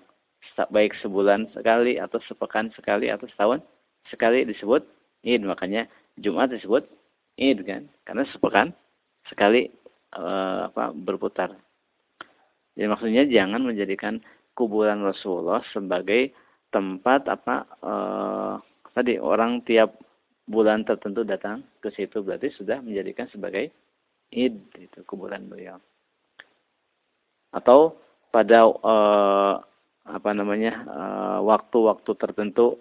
baik 0.71 0.95
sebulan 1.03 1.51
sekali 1.51 1.99
atau 1.99 2.23
sepekan 2.23 2.71
sekali 2.71 3.11
atau 3.11 3.27
setahun 3.27 3.59
sekali 4.07 4.47
disebut 4.47 4.79
id. 5.27 5.43
Makanya 5.43 5.87
Jumat 6.19 6.53
disebut 6.53 6.85
Id 7.37 7.65
kan 7.65 7.89
karena 8.05 8.23
sepekan 8.29 8.67
sekali 9.25 9.73
uh, 10.17 10.69
apa 10.71 10.93
berputar 10.93 11.53
jadi 12.73 12.89
maksudnya 12.89 13.23
jangan 13.29 13.61
menjadikan 13.65 14.21
kuburan 14.57 15.05
Rasulullah 15.05 15.61
sebagai 15.73 16.33
tempat 16.73 17.29
apa 17.29 17.55
uh, 17.85 18.55
tadi 18.93 19.17
orang 19.21 19.61
tiap 19.65 19.93
bulan 20.49 20.83
tertentu 20.83 21.23
datang 21.23 21.63
ke 21.79 21.93
situ 21.93 22.21
berarti 22.21 22.51
sudah 22.53 22.81
menjadikan 22.81 23.29
sebagai 23.29 23.71
id 24.33 24.57
itu 24.77 24.99
kuburan 25.05 25.45
beliau 25.47 25.77
atau 27.53 27.95
pada 28.33 28.65
uh, 28.65 29.61
apa 30.03 30.29
namanya 30.35 30.83
waktu-waktu 31.45 32.11
uh, 32.11 32.19
tertentu 32.19 32.75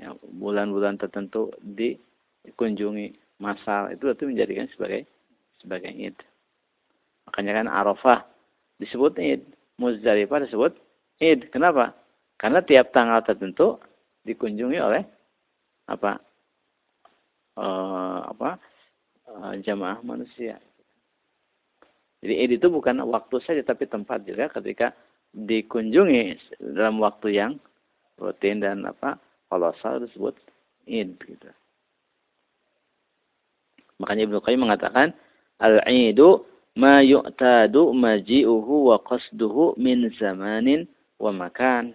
ya, 0.00 0.16
bulan-bulan 0.38 0.96
ya, 0.96 1.00
tertentu 1.04 1.52
dikunjungi 1.60 3.12
masal 3.42 3.90
itu 3.92 4.08
itu 4.08 4.24
menjadikan 4.24 4.66
sebagai 4.72 5.04
sebagai 5.60 5.92
id. 5.92 6.16
Makanya 7.34 7.66
kan 7.66 7.66
Arafah 7.66 8.22
disebut 8.78 9.18
id, 9.18 9.42
Muzdalifah 9.82 10.46
disebut 10.46 10.78
id. 11.18 11.50
Kenapa? 11.50 11.90
Karena 12.38 12.62
tiap 12.62 12.94
tanggal 12.94 13.26
tertentu 13.26 13.74
dikunjungi 14.22 14.78
oleh 14.78 15.02
apa? 15.90 16.22
Uh, 17.58 18.22
apa? 18.30 18.54
Uh, 19.26 19.58
jamaah 19.66 19.98
manusia. 20.06 20.62
Jadi 22.22 22.38
id 22.38 22.62
itu 22.62 22.70
bukan 22.70 23.02
waktu 23.02 23.42
saja 23.42 23.66
tapi 23.66 23.90
tempat 23.90 24.22
juga 24.22 24.46
ketika 24.54 24.94
dikunjungi 25.34 26.38
dalam 26.70 27.02
waktu 27.02 27.34
yang 27.34 27.58
rutin 28.14 28.62
dan 28.62 28.86
apa 28.86 29.18
kolosal 29.50 29.98
disebut 29.98 30.38
id 30.86 31.18
gitu. 31.18 31.50
Makanya 33.98 34.30
Ibnu 34.30 34.38
Qayyim 34.38 34.62
mengatakan 34.62 35.10
al-'idu 35.58 36.53
ma 36.74 37.00
yu'tadu 37.00 37.94
maji'uhu 37.94 38.90
wa 38.90 38.98
qasduhu 39.02 39.78
min 39.78 40.10
zamanin 40.18 40.86
wa 41.18 41.30
makan. 41.30 41.94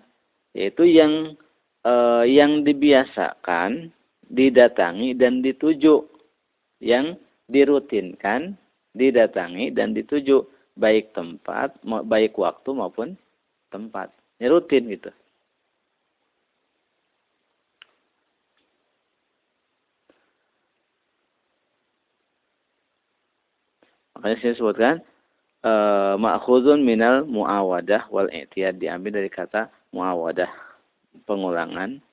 Yaitu 0.56 0.88
yang 0.88 1.36
uh, 1.86 2.26
yang 2.26 2.64
dibiasakan, 2.64 3.92
didatangi 4.32 5.14
dan 5.16 5.44
dituju. 5.44 6.08
Yang 6.80 7.20
dirutinkan, 7.52 8.56
didatangi 8.96 9.76
dan 9.76 9.92
dituju 9.92 10.48
baik 10.80 11.12
tempat, 11.12 11.76
baik 11.84 12.40
waktu 12.40 12.70
maupun 12.72 13.20
tempat. 13.68 14.10
Ini 14.40 14.48
rutin 14.48 14.88
gitu. 14.88 15.12
Makanya 24.20 24.38
saya 24.44 24.54
sebutkan 24.60 24.96
e, 25.64 25.72
ma'khudun 26.20 26.84
minal 26.84 27.24
muawadah 27.24 28.12
wal 28.12 28.28
i'tiyad 28.28 28.76
diambil 28.76 29.16
dari 29.16 29.32
kata 29.32 29.72
muawadah, 29.96 30.52
pengulangan 31.24 32.04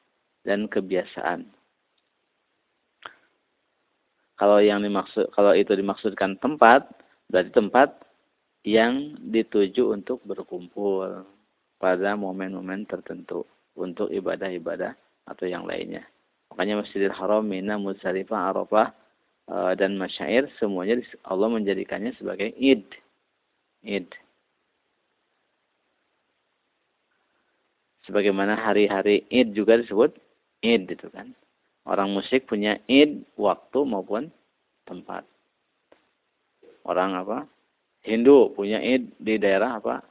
dan 0.47 0.71
kebiasaan. 0.71 1.51
Kalau 4.39 4.63
yang 4.63 4.87
dimaksud 4.87 5.35
kalau 5.35 5.51
itu 5.51 5.75
dimaksudkan 5.75 6.39
tempat, 6.39 6.87
berarti 7.27 7.51
tempat 7.51 7.91
yang 8.63 9.19
dituju 9.19 9.91
untuk 9.91 10.23
berkumpul 10.23 11.27
pada 11.83 12.15
momen-momen 12.15 12.87
tertentu 12.87 13.43
untuk 13.75 14.15
ibadah-ibadah 14.15 14.95
atau 15.27 15.51
yang 15.51 15.67
lainnya. 15.67 16.07
Makanya 16.55 16.87
Masjidil 16.87 17.11
Haram, 17.11 17.43
Mina, 17.43 17.75
Muzdalifah, 17.75 18.55
Arafah 18.55 18.95
Eh, 18.95 19.06
dan 19.49 19.95
masyair 19.95 20.51
semuanya 20.59 20.99
Allah 21.23 21.47
menjadikannya 21.47 22.11
sebagai 22.19 22.51
id. 22.59 22.83
Id. 23.87 24.11
Sebagaimana 28.07 28.59
hari-hari 28.59 29.27
id 29.31 29.55
juga 29.55 29.79
disebut 29.79 30.15
id 30.67 30.91
itu 30.91 31.07
kan. 31.15 31.31
Orang 31.87 32.11
musik 32.11 32.51
punya 32.51 32.83
id 32.91 33.23
waktu 33.39 33.79
maupun 33.87 34.35
tempat. 34.87 35.23
Orang 36.83 37.15
apa? 37.15 37.47
Hindu 38.03 38.51
punya 38.55 38.83
id 38.83 39.15
di 39.19 39.39
daerah 39.39 39.79
apa? 39.79 40.03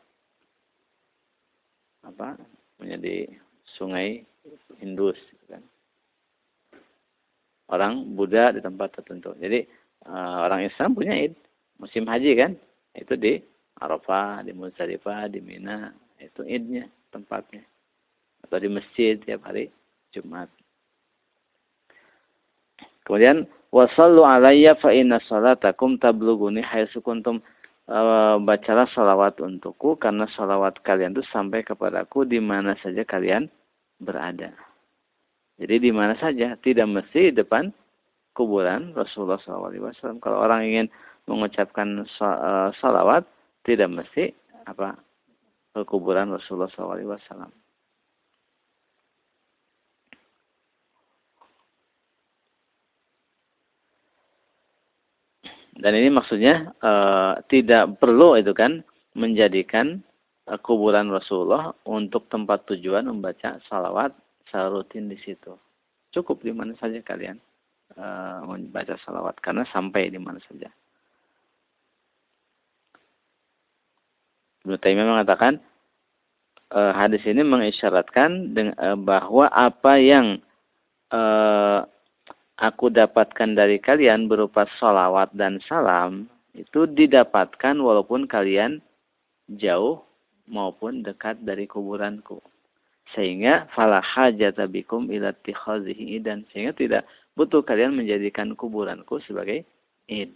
Apa? 2.08 2.39
Punya 2.80 2.95
di 3.00 3.28
sungai 3.76 4.24
Indus 4.84 5.17
kan 5.48 5.63
orang 7.69 8.13
Buddha 8.13 8.54
di 8.54 8.62
tempat 8.62 8.97
tertentu. 8.99 9.34
Jadi 9.38 9.65
uh, 10.06 10.45
orang 10.45 10.65
Islam 10.65 10.93
punya 10.93 11.13
id 11.17 11.34
musim 11.82 12.08
haji 12.08 12.32
kan 12.38 12.51
itu 12.95 13.13
di 13.19 13.34
Arafah, 13.75 14.45
di 14.47 14.56
Muzdalifah, 14.56 15.28
di 15.28 15.43
Mina 15.43 15.91
itu 16.23 16.47
idnya 16.47 16.88
tempatnya 17.12 17.63
atau 18.47 18.58
di 18.62 18.69
masjid 18.71 19.19
tiap 19.19 19.43
hari 19.43 19.67
Jumat. 20.15 20.47
Kemudian 23.04 23.45
wasallu 23.69 24.23
alayya 24.23 24.80
fa 24.80 24.95
inna 24.95 25.19
salatakum 25.28 25.99
tablughuni 25.99 26.63
haitsu 26.63 27.04
kuntum 27.04 27.43
uh, 27.91 28.38
bacalah 28.41 28.89
salawat 28.93 29.38
untukku 29.41 29.99
karena 29.99 30.25
salawat 30.34 30.80
kalian 30.82 31.13
itu 31.13 31.25
sampai 31.30 31.62
kepadaku 31.62 32.25
di 32.25 32.39
mana 32.41 32.73
saja 32.80 33.04
kalian 33.04 33.51
berada. 34.01 34.54
Jadi 35.55 35.75
di 35.87 35.91
mana 35.95 36.19
saja, 36.19 36.59
tidak 36.59 36.87
mesti 36.91 37.31
di 37.31 37.39
depan 37.39 37.71
kuburan 38.35 38.91
Rasulullah 38.91 39.39
SAW. 39.39 40.19
Kalau 40.19 40.37
orang 40.43 40.67
ingin 40.67 40.87
mengucapkan 41.31 42.03
eh, 42.03 42.69
salawat, 42.79 43.23
tidak 43.63 43.89
mesti 43.89 44.35
apa 44.67 44.99
ke 45.75 45.81
kuburan 45.83 46.31
Rasulullah 46.31 46.71
SAW. 46.71 47.51
Dan 55.75 55.91
ini 55.91 56.07
maksudnya 56.07 56.71
e, 56.79 56.91
tidak 57.51 57.99
perlu 57.99 58.39
itu 58.39 58.55
kan 58.55 58.79
menjadikan 59.11 59.99
e, 60.47 60.55
kuburan 60.63 61.11
Rasulullah 61.11 61.75
untuk 61.83 62.31
tempat 62.31 62.63
tujuan 62.71 63.11
membaca 63.11 63.59
salawat 63.67 64.15
secara 64.55 64.71
rutin 64.71 65.11
di 65.11 65.19
situ. 65.19 65.51
Cukup 66.15 66.39
di 66.39 66.55
mana 66.55 66.71
saja 66.79 66.95
kalian 67.03 67.35
uh, 67.99 68.39
membaca 68.47 68.95
salawat 69.03 69.35
karena 69.43 69.67
sampai 69.67 70.07
di 70.07 70.15
mana 70.15 70.39
saja. 70.47 70.71
Ibnu 74.63 74.79
Taimiyah 74.79 75.05
mengatakan 75.05 75.61
e, 76.73 76.81
hadis 76.97 77.21
ini 77.29 77.45
mengisyaratkan 77.45 78.57
dengan, 78.57 78.73
e, 78.81 78.97
bahwa 78.97 79.45
apa 79.53 80.01
yang 80.01 80.41
aku 82.57 82.89
dapatkan 82.89 83.53
dari 83.53 83.77
kalian 83.77 84.25
berupa 84.25 84.65
salawat 84.81 85.29
dan 85.37 85.61
salam 85.69 86.25
itu 86.57 86.89
didapatkan 86.89 87.77
walaupun 87.77 88.25
kalian 88.25 88.81
jauh 89.61 90.01
maupun 90.49 91.05
dekat 91.05 91.37
dari 91.45 91.69
kuburanku. 91.69 92.41
Sehingga 93.13 93.69
fala 93.77 94.01
hajata 94.01 94.65
bikum 94.65 95.13
ila 95.13 95.35
dan 96.25 96.41
sehingga 96.49 96.73
tidak 96.73 97.03
butuh 97.37 97.61
kalian 97.61 97.93
menjadikan 97.93 98.57
kuburanku 98.57 99.21
sebagai 99.27 99.61
id. 100.09 100.33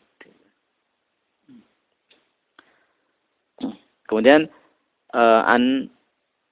Kemudian 4.10 4.50
uh, 5.14 5.42
an 5.46 5.90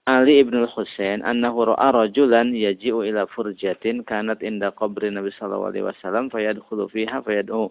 Ali 0.08 0.40
ibn 0.40 0.56
al-Husain 0.56 1.20
annahu 1.20 1.68
ra'a 1.68 1.92
rajulan 1.92 2.56
yaji'u 2.56 3.04
ila 3.12 3.28
furjatin 3.28 4.08
kanat 4.08 4.40
inda 4.40 4.72
qabri 4.72 5.12
Nabi 5.12 5.36
sallallahu 5.36 5.68
alaihi 5.68 5.84
wasallam 5.84 6.32
fayadkhulu 6.32 6.88
fiha 6.88 7.20
fayad'u 7.28 7.68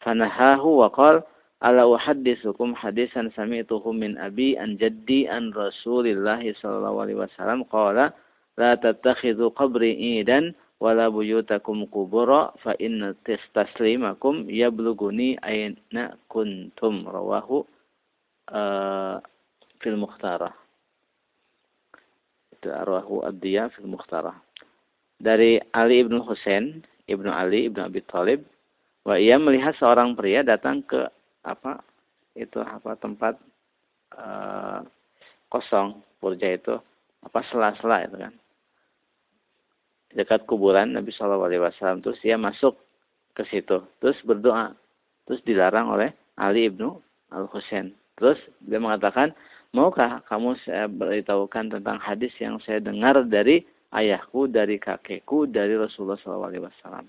fanahahu 0.00 0.80
wa 0.80 0.88
qala 0.88 1.20
ala 1.62 1.86
uhaddithukum 1.86 2.74
hadisan 2.74 3.30
sami'tuhu 3.36 3.94
min 3.94 4.18
abi 4.18 4.58
an 4.58 4.74
jaddi 4.80 5.30
an 5.30 5.54
Rasulillah 5.54 6.42
sallallahu 6.42 6.98
alaihi 7.06 7.20
wasallam 7.20 7.62
qala 7.70 8.10
la 8.58 8.74
tattakhidhu 8.78 9.54
qabri 9.54 9.94
idan 10.18 10.54
wala 10.82 11.08
buyutakum 11.08 11.86
kubura 11.88 12.52
fa 12.60 12.74
inna 12.82 13.14
taslimakum 13.54 14.50
yabluguni 14.50 15.38
aina 15.40 16.18
kuntum 16.28 17.06
rawahu 17.06 17.62
uh, 18.50 19.22
fil 19.80 19.96
mukhtarah. 19.96 20.52
Itu 22.52 22.68
arwahu 22.72 23.24
ad-diya 23.24 23.70
fil. 23.72 23.88
Dari 25.20 25.62
Ali 25.72 26.02
ibnu 26.02 26.20
Husain, 26.26 26.82
ibnu 27.08 27.30
Ali 27.30 27.70
ibnu 27.70 27.80
Abi 27.80 28.02
Thalib, 28.04 28.44
wa 29.06 29.16
ia 29.16 29.38
melihat 29.38 29.78
seorang 29.78 30.18
pria 30.18 30.42
datang 30.42 30.82
ke 30.84 31.08
apa 31.44 31.80
itu 32.34 32.58
apa 32.58 32.98
tempat 32.98 33.38
uh, 34.18 34.82
kosong 35.52 36.02
purja 36.18 36.56
itu 36.56 36.74
apa 37.22 37.40
sela-sela 37.52 38.04
itu 38.04 38.16
kan 38.18 38.34
dekat 40.14 40.42
kuburan 40.48 40.96
Nabi 40.96 41.14
Shallallahu 41.14 41.46
Alaihi 41.46 41.62
Wasallam 41.62 42.02
terus 42.02 42.18
dia 42.24 42.34
masuk 42.34 42.74
ke 43.36 43.46
situ 43.52 43.84
terus 44.02 44.18
berdoa 44.26 44.74
terus 45.28 45.44
dilarang 45.46 45.94
oleh 45.94 46.10
Ali 46.34 46.66
ibnu 46.66 46.98
Al 47.30 47.46
Husain 47.50 47.94
Terus 48.14 48.38
dia 48.62 48.78
mengatakan, 48.78 49.34
maukah 49.74 50.22
kamu 50.30 50.54
saya 50.62 50.86
beritahukan 50.86 51.78
tentang 51.78 51.98
hadis 51.98 52.30
yang 52.38 52.62
saya 52.62 52.78
dengar 52.78 53.26
dari 53.26 53.66
ayahku, 53.90 54.46
dari 54.46 54.78
kakekku, 54.78 55.50
dari 55.50 55.74
Rasulullah 55.74 56.18
SAW. 56.18 57.06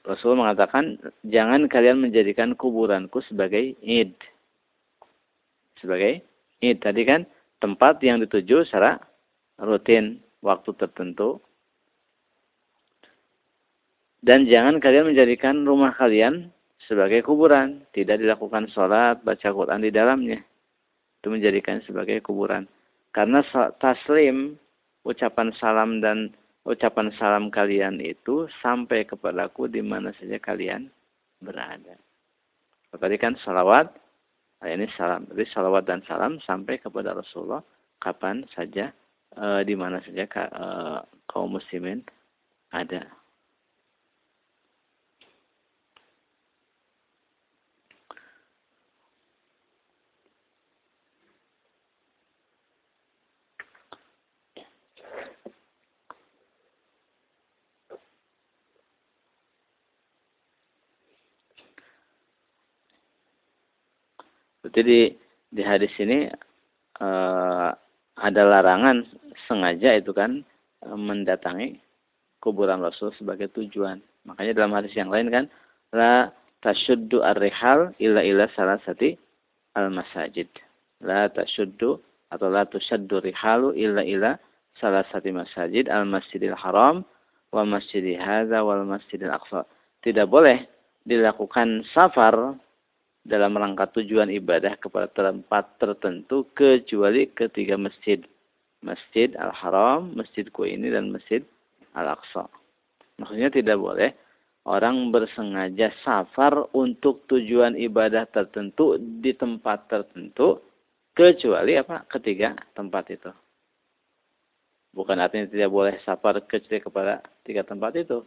Rasul 0.00 0.32
mengatakan, 0.32 0.96
jangan 1.28 1.68
kalian 1.68 2.00
menjadikan 2.00 2.56
kuburanku 2.56 3.20
sebagai 3.28 3.76
id. 3.84 4.16
Sebagai 5.76 6.24
id. 6.64 6.80
Tadi 6.80 7.02
kan 7.04 7.28
tempat 7.60 8.00
yang 8.00 8.24
dituju 8.24 8.64
secara 8.64 8.96
rutin, 9.60 10.24
waktu 10.40 10.72
tertentu. 10.72 11.44
Dan 14.24 14.48
jangan 14.48 14.80
kalian 14.80 15.12
menjadikan 15.12 15.64
rumah 15.68 15.92
kalian 15.96 16.48
sebagai 16.88 17.20
kuburan. 17.24 17.84
Tidak 17.92 18.16
dilakukan 18.20 18.72
sholat, 18.72 19.20
baca 19.20 19.48
Quran 19.52 19.84
di 19.84 19.92
dalamnya. 19.92 20.40
Itu 21.20 21.28
menjadikan 21.28 21.84
sebagai 21.84 22.24
kuburan. 22.24 22.64
Karena 23.12 23.44
taslim, 23.76 24.56
ucapan 25.04 25.52
salam 25.60 26.00
dan 26.00 26.32
ucapan 26.64 27.08
salam 27.16 27.48
kalian 27.48 28.00
itu 28.00 28.48
sampai 28.60 29.08
kepadaku 29.08 29.68
di 29.70 29.80
mana 29.80 30.12
saja 30.16 30.36
kalian 30.36 30.92
berada. 31.40 31.96
Tadi 32.90 33.16
kan 33.16 33.38
salawat, 33.40 33.94
ini 34.66 34.90
salam. 34.98 35.24
Jadi 35.30 35.44
salawat 35.54 35.86
dan 35.86 36.02
salam 36.04 36.42
sampai 36.42 36.82
kepada 36.82 37.14
Rasulullah 37.14 37.62
kapan 38.02 38.44
saja, 38.50 38.90
e, 39.32 39.62
di 39.62 39.78
mana 39.78 40.02
saja 40.02 40.26
e, 40.26 40.66
kaum 41.30 41.54
muslimin 41.54 42.02
ada. 42.74 43.06
Jadi 64.70 65.14
di 65.50 65.62
hadis 65.62 65.90
ini 65.98 66.30
uh, 67.02 67.70
ada 68.20 68.42
larangan 68.46 69.02
sengaja 69.50 69.98
itu 69.98 70.14
kan 70.14 70.46
uh, 70.86 70.98
mendatangi 70.98 71.80
kuburan 72.38 72.80
Rasul 72.80 73.10
sebagai 73.18 73.50
tujuan. 73.52 74.00
Makanya 74.24 74.52
dalam 74.56 74.72
hadis 74.76 74.94
yang 74.94 75.10
lain 75.10 75.28
kan 75.32 75.44
la 75.90 76.30
tasyuddu 76.62 77.24
ar-rihal 77.24 77.92
illa 77.98 78.20
illa 78.22 78.46
salah 78.54 78.78
sati 78.84 79.16
al-masajid. 79.74 80.48
La 81.00 81.26
tasyuddu 81.32 81.98
atau 82.30 82.48
la 82.48 82.62
tusyaddu 82.64 83.18
rihalu 83.20 83.74
illa 83.74 84.06
illa 84.06 84.32
salah 84.78 85.02
sati 85.10 85.34
masajid 85.34 85.90
al-masjidil 85.90 86.54
haram 86.54 87.02
wa 87.50 87.62
masjidil 87.66 88.22
hadza 88.22 88.62
wal 88.62 88.86
masjidil 88.86 89.34
aqsa. 89.34 89.66
Tidak 90.00 90.30
boleh 90.30 90.64
dilakukan 91.04 91.82
safar 91.90 92.54
dalam 93.24 93.52
rangka 93.52 93.90
tujuan 94.00 94.32
ibadah 94.32 94.80
kepada 94.80 95.08
tempat 95.12 95.76
tertentu 95.76 96.48
kecuali 96.56 97.28
ketiga 97.30 97.76
masjid. 97.76 98.20
Masjid 98.80 99.36
Al-Haram, 99.36 100.16
Masjid 100.16 100.48
Kuini, 100.48 100.88
dan 100.88 101.12
Masjid 101.12 101.44
Al-Aqsa. 101.92 102.48
Maksudnya 103.20 103.52
tidak 103.52 103.76
boleh 103.76 104.16
orang 104.64 105.12
bersengaja 105.12 105.92
safar 106.00 106.64
untuk 106.72 107.28
tujuan 107.28 107.76
ibadah 107.76 108.24
tertentu 108.32 108.96
di 108.96 109.36
tempat 109.36 109.84
tertentu 109.92 110.64
kecuali 111.12 111.76
apa? 111.76 112.08
Ketiga 112.08 112.56
tempat 112.72 113.04
itu. 113.12 113.28
Bukan 114.96 115.20
artinya 115.20 115.46
tidak 115.46 115.70
boleh 115.70 116.00
safar 116.02 116.40
kecuali 116.48 116.80
kepada 116.80 117.20
tiga 117.44 117.62
tempat 117.62 117.94
itu. 118.00 118.24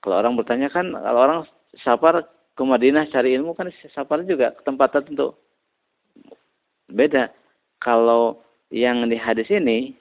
Kalau 0.00 0.16
orang 0.16 0.34
bertanya 0.40 0.72
kan, 0.72 0.88
kalau 0.96 1.20
orang 1.20 1.40
safar 1.84 2.24
ke 2.60 2.68
Madinah 2.68 3.08
cari 3.08 3.32
ilmu 3.40 3.56
kan 3.56 3.72
safar 3.88 4.20
juga 4.28 4.52
ke 4.52 4.60
tempat 4.68 4.92
tertentu. 4.92 5.32
Beda. 6.92 7.32
Kalau 7.80 8.44
yang 8.68 9.08
di 9.08 9.16
hadis 9.16 9.48
ini 9.48 9.96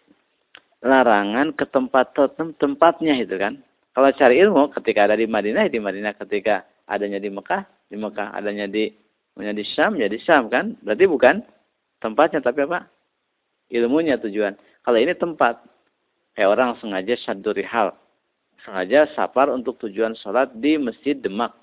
larangan 0.84 1.56
ke 1.56 1.64
tempat 1.72 2.12
tempatnya 2.60 3.16
itu 3.16 3.40
kan. 3.40 3.64
Kalau 3.96 4.12
cari 4.12 4.44
ilmu 4.44 4.76
ketika 4.76 5.08
ada 5.08 5.16
di 5.16 5.24
Madinah 5.24 5.72
di 5.72 5.80
Madinah 5.80 6.20
ketika 6.20 6.68
adanya 6.92 7.24
di 7.24 7.32
Mekah 7.32 7.64
di 7.88 7.96
Mekah 7.96 8.36
adanya 8.36 8.68
di 8.68 8.92
punya 9.32 9.56
di 9.56 9.64
Syam 9.64 9.96
ya 9.96 10.12
Syam 10.20 10.52
kan. 10.52 10.76
Berarti 10.84 11.08
bukan 11.08 11.40
tempatnya 12.04 12.44
tapi 12.44 12.68
apa? 12.68 12.92
Ilmunya 13.72 14.20
tujuan. 14.20 14.60
Kalau 14.84 15.00
ini 15.00 15.16
tempat 15.16 15.64
kayak 16.36 16.52
orang 16.52 16.76
sengaja 16.84 17.16
syaduri 17.24 17.64
hal 17.64 17.96
sengaja 18.68 19.08
safar 19.16 19.48
untuk 19.48 19.80
tujuan 19.80 20.12
sholat 20.20 20.52
di 20.60 20.76
Masjid 20.76 21.16
Demak 21.16 21.56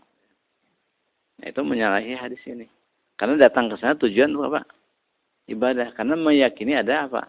itu 1.44 1.60
menyalahi 1.60 2.16
hadis 2.16 2.40
ini. 2.48 2.64
Karena 3.16 3.48
datang 3.48 3.68
ke 3.68 3.76
sana 3.76 3.96
tujuan 3.96 4.32
apa? 4.40 4.64
Ibadah. 5.48 5.92
Karena 5.92 6.16
meyakini 6.16 6.76
ada 6.76 7.08
apa? 7.08 7.22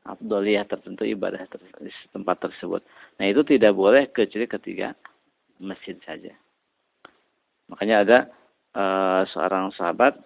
Abduliyah 0.00 0.64
tertentu 0.64 1.04
ibadah 1.04 1.44
di 1.80 1.92
tempat 2.08 2.40
tersebut. 2.40 2.80
Nah 3.20 3.24
itu 3.28 3.44
tidak 3.44 3.76
boleh 3.76 4.08
kecuali 4.08 4.48
ketiga 4.48 4.96
masjid 5.60 5.96
saja. 6.08 6.32
Makanya 7.68 7.96
ada 8.00 8.18
uh, 8.72 9.22
seorang 9.28 9.76
sahabat 9.76 10.16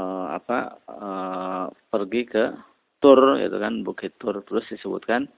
uh, 0.00 0.32
apa 0.32 0.58
uh, 0.88 1.66
pergi 1.92 2.22
ke 2.24 2.44
tur 3.04 3.36
itu 3.36 3.56
kan 3.60 3.84
bukit 3.84 4.16
tur 4.16 4.40
terus 4.44 4.64
disebutkan 4.68 5.28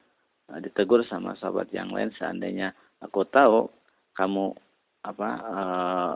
ditegur 0.60 1.00
sama 1.06 1.32
sahabat 1.38 1.70
yang 1.70 1.88
lain 1.94 2.12
seandainya 2.18 2.74
aku 3.00 3.24
tahu 3.24 3.70
kamu 4.12 4.52
apa 5.02 5.28
uh, 5.42 6.14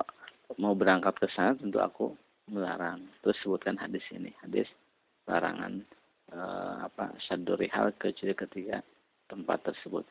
mau 0.63 0.75
berangkat 0.79 1.19
ke 1.19 1.27
sana 1.35 1.59
tentu 1.59 1.83
aku 1.83 2.15
melarang. 2.51 3.03
Terus 3.23 3.37
sebutkan 3.43 3.75
hadis 3.79 4.03
ini, 4.15 4.31
hadis 4.43 4.71
larangan 5.27 5.83
uh, 6.31 6.87
apa 6.87 7.15
syaduri 7.27 7.67
hal 7.75 7.91
ke 7.99 8.15
ciri 8.15 8.35
ketiga 8.35 8.83
tempat 9.27 9.67
tersebut. 9.67 10.07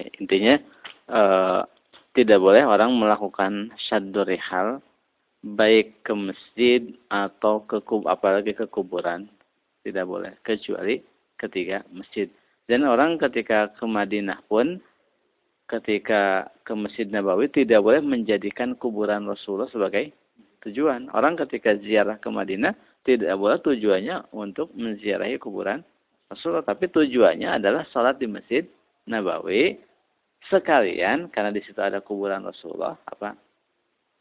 Ya 0.00 0.10
intinya 0.22 0.54
uh, 1.10 1.62
tidak 2.14 2.38
boleh 2.42 2.66
orang 2.66 2.94
melakukan 2.98 3.70
syadurihal 3.78 4.82
baik 5.42 6.02
ke 6.02 6.12
masjid 6.14 6.82
atau 7.06 7.62
ke 7.62 7.78
kub 7.86 8.06
apalagi 8.10 8.54
ke 8.54 8.66
kuburan. 8.66 9.30
Tidak 9.86 10.04
boleh 10.04 10.34
kecuali 10.42 10.98
ketika 11.38 11.86
masjid. 11.94 12.26
Dan 12.66 12.84
orang 12.84 13.16
ketika 13.16 13.72
ke 13.72 13.84
Madinah 13.86 14.44
pun 14.50 14.82
ketika 15.68 16.48
ke 16.64 16.72
Masjid 16.72 17.04
Nabawi 17.08 17.48
tidak 17.52 17.84
boleh 17.84 18.00
menjadikan 18.00 18.76
kuburan 18.76 19.24
Rasulullah 19.28 19.68
sebagai 19.72 20.12
tujuan. 20.64 21.08
Orang 21.16 21.36
ketika 21.40 21.76
ziarah 21.80 22.20
ke 22.20 22.28
Madinah 22.28 22.76
tidak 23.04 23.32
boleh 23.40 23.60
tujuannya 23.62 24.32
untuk 24.36 24.72
menziarahi 24.76 25.40
kuburan 25.40 25.80
Rasulullah, 26.28 26.66
tapi 26.66 26.92
tujuannya 26.92 27.48
adalah 27.56 27.88
sholat 27.88 28.20
di 28.20 28.28
Masjid 28.28 28.64
Nabawi 29.08 29.80
sekalian 30.46 31.26
karena 31.34 31.50
di 31.50 31.60
situ 31.66 31.78
ada 31.82 31.98
kuburan 31.98 32.46
Rasulullah 32.46 32.94
apa 33.10 33.34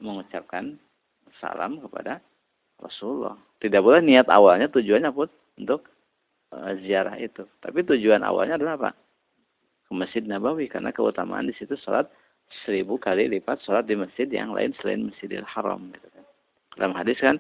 mengucapkan 0.02 0.78
salam 1.38 1.78
kepada 1.78 2.18
Rasulullah. 2.82 3.38
Tidak 3.62 3.82
boleh 3.82 4.02
niat 4.02 4.30
awalnya 4.30 4.70
tujuannya 4.70 5.14
pun 5.14 5.30
untuk 5.58 5.90
uh, 6.54 6.74
ziarah 6.82 7.18
itu. 7.18 7.46
Tapi 7.62 7.86
tujuan 7.86 8.22
awalnya 8.26 8.58
adalah 8.58 8.74
apa? 8.78 8.92
Ke 9.90 9.92
Masjid 9.94 10.22
Nabawi 10.26 10.70
karena 10.70 10.94
keutamaan 10.94 11.50
di 11.50 11.56
situ 11.58 11.74
sholat 11.82 12.06
seribu 12.66 13.02
kali 13.02 13.28
lipat 13.28 13.60
sholat 13.66 13.90
di 13.90 13.98
masjid 13.98 14.28
yang 14.30 14.56
lain 14.56 14.72
selain 14.80 15.10
Masjidil 15.10 15.46
Haram. 15.46 15.90
Gitu 15.90 16.08
kan. 16.14 16.26
Dalam 16.78 16.94
hadis 16.94 17.18
kan 17.18 17.36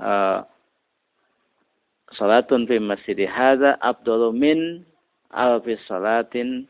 uh, 0.00 0.42
Salatun 2.10 2.66
fi 2.66 2.82
masjid 2.82 3.14
hadza 3.30 3.78
afdalu 3.78 4.34
min 4.34 4.58
alfi 5.30 5.78
salatin 5.86 6.66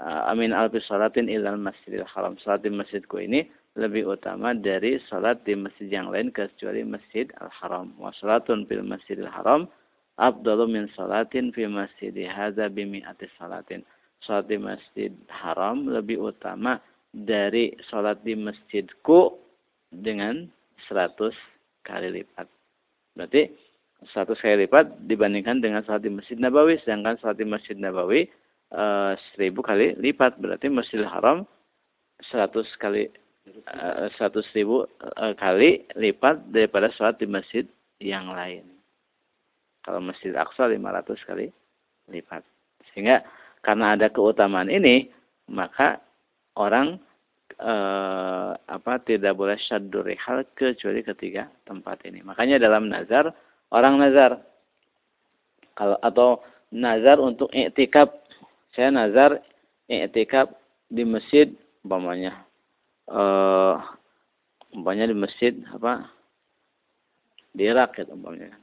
amin 0.00 0.52
alfi 0.52 0.80
salatin 0.84 1.28
ilal 1.28 1.60
masjidil 1.60 2.06
haram. 2.08 2.36
Salat 2.40 2.64
di 2.64 2.70
masjidku 2.72 3.20
ini 3.20 3.46
lebih 3.78 4.08
utama 4.10 4.56
dari 4.56 4.98
salat 5.06 5.40
di 5.46 5.54
masjid 5.54 6.00
yang 6.00 6.10
lain 6.10 6.34
kecuali 6.34 6.82
masjid 6.82 7.30
al-haram. 7.38 7.94
Wa 8.00 8.10
salatun 8.18 8.66
fil 8.66 8.82
masjidil 8.82 9.30
haram 9.30 9.70
afdalu 10.18 10.66
min 10.68 10.84
salatin 10.98 11.54
fi 11.54 11.70
masjid 11.70 12.12
hadza 12.26 12.66
bimi'ati 12.66 13.30
salatin. 13.38 13.86
Salat 14.20 14.50
di 14.52 14.56
masjid 14.60 15.12
haram 15.30 15.88
lebih 15.88 16.20
utama 16.20 16.82
dari 17.12 17.72
salat 17.88 18.20
di 18.20 18.36
masjidku 18.36 19.38
dengan 19.90 20.46
100 20.88 21.32
kali 21.82 22.20
lipat. 22.20 22.46
Berarti 23.16 23.50
100 24.12 24.36
kali 24.40 24.56
lipat 24.64 25.08
dibandingkan 25.08 25.60
dengan 25.60 25.84
salat 25.84 26.04
di 26.04 26.12
Masjid 26.12 26.36
Nabawi. 26.40 26.80
Sedangkan 26.84 27.16
salat 27.20 27.36
di 27.40 27.46
Masjid 27.48 27.76
Nabawi 27.76 28.28
eh, 28.74 29.12
1000 29.36 29.54
kali 29.62 29.86
lipat. 29.98 30.38
Berarti 30.38 30.66
Masjidil 30.70 31.08
Haram 31.08 31.46
100 32.20 32.66
kali 32.78 33.10
Eh, 33.50 34.08
seratus 34.14 34.44
ribu 34.52 34.84
uh, 34.84 35.32
kali 35.34 35.88
lipat 35.96 36.52
daripada 36.52 36.92
sholat 36.92 37.16
di 37.18 37.26
masjid 37.26 37.64
yang 37.98 38.30
lain. 38.30 38.62
Kalau 39.80 39.98
masjid 39.98 40.30
Aqsa 40.36 40.68
500 40.68 41.24
kali 41.24 41.48
lipat. 42.12 42.44
Sehingga 42.92 43.24
karena 43.64 43.96
ada 43.96 44.12
keutamaan 44.12 44.68
ini, 44.68 45.08
maka 45.48 45.98
orang 46.60 47.00
uh, 47.58 48.52
apa 48.54 49.00
tidak 49.08 49.34
boleh 49.34 49.56
syaddur 49.56 50.04
rihal 50.04 50.44
kecuali 50.52 51.00
ketiga 51.00 51.48
tempat 51.64 52.04
ini. 52.04 52.20
Makanya 52.20 52.60
dalam 52.60 52.92
nazar 52.92 53.32
orang 53.72 53.98
nazar 53.98 54.36
kalau 55.74 55.96
atau 56.04 56.44
nazar 56.76 57.16
untuk 57.18 57.48
i'tikaf 57.56 58.19
saya 58.74 58.94
nazar 58.94 59.42
i'tikaf 59.90 60.50
di 60.90 61.02
masjid 61.02 61.50
umpamanya 61.82 62.46
uh, 63.10 63.78
umpamanya 64.70 65.10
di 65.10 65.16
masjid 65.16 65.52
apa 65.74 66.06
di 67.50 67.66
Irak 67.66 67.98
ya 67.98 68.06
umpamanya. 68.10 68.54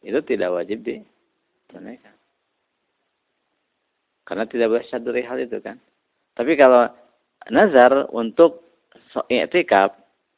Itu 0.00 0.24
tidak 0.24 0.56
wajib 0.56 0.86
ditunaikan. 0.86 2.14
Karena 4.24 4.44
tidak 4.48 4.68
boleh 4.72 4.86
satu 4.88 5.10
hal 5.12 5.38
itu 5.40 5.58
kan. 5.60 5.76
Tapi 6.32 6.56
kalau 6.56 6.88
nazar 7.52 8.08
untuk 8.14 8.64
i'tikaf 9.28 9.92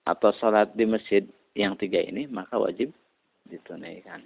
atau 0.06 0.30
sholat 0.40 0.72
di 0.74 0.88
masjid 0.88 1.22
yang 1.54 1.76
tiga 1.76 2.00
ini 2.00 2.26
maka 2.30 2.56
wajib 2.56 2.90
ditunaikan 3.46 4.22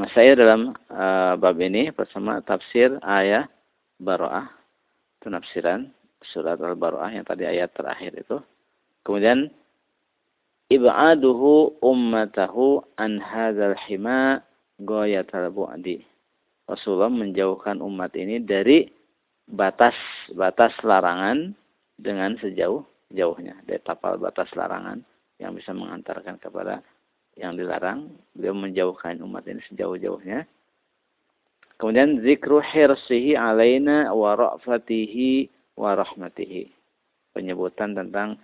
Mas 0.00 0.16
saya 0.16 0.32
dalam 0.32 0.72
uh, 0.88 1.36
bab 1.36 1.60
ini 1.60 1.92
bersama 1.92 2.40
tafsir 2.40 2.88
ayat 3.04 3.52
Baro'ah, 4.00 4.48
penafsiran 5.20 5.92
surat 6.24 6.56
Al-Baro'ah 6.56 7.12
yang 7.12 7.28
tadi 7.28 7.44
ayat 7.44 7.68
terakhir 7.76 8.16
itu. 8.16 8.40
Kemudian 9.04 9.52
ib'aduhu 10.72 11.84
ummatahu 11.84 12.80
an 12.96 13.20
hadzal 13.20 13.76
hima 13.84 14.40
ghayatal 14.80 15.52
bu'di. 15.52 16.00
Rasulullah 16.64 17.12
menjauhkan 17.12 17.84
umat 17.84 18.16
ini 18.16 18.40
dari 18.40 18.88
batas-batas 19.52 20.80
larangan 20.80 21.52
dengan 22.00 22.40
sejauh-jauhnya. 22.40 23.68
Dari 23.68 23.84
tapal 23.84 24.16
batas 24.16 24.48
larangan 24.56 25.04
yang 25.36 25.52
bisa 25.52 25.76
mengantarkan 25.76 26.40
kepada 26.40 26.80
yang 27.40 27.56
dilarang. 27.56 28.12
Beliau 28.36 28.52
menjauhkan 28.52 29.18
umat 29.24 29.48
ini 29.48 29.64
sejauh-jauhnya 29.72 30.44
Kemudian 31.80 32.20
zikru 32.20 32.60
hirsihi 32.60 33.40
alaina 33.40 34.12
wa 34.12 34.36
ra'fatihi 34.36 35.48
wa 35.80 35.96
rahmatihi. 35.96 36.68
Penyebutan 37.32 37.96
tentang 37.96 38.36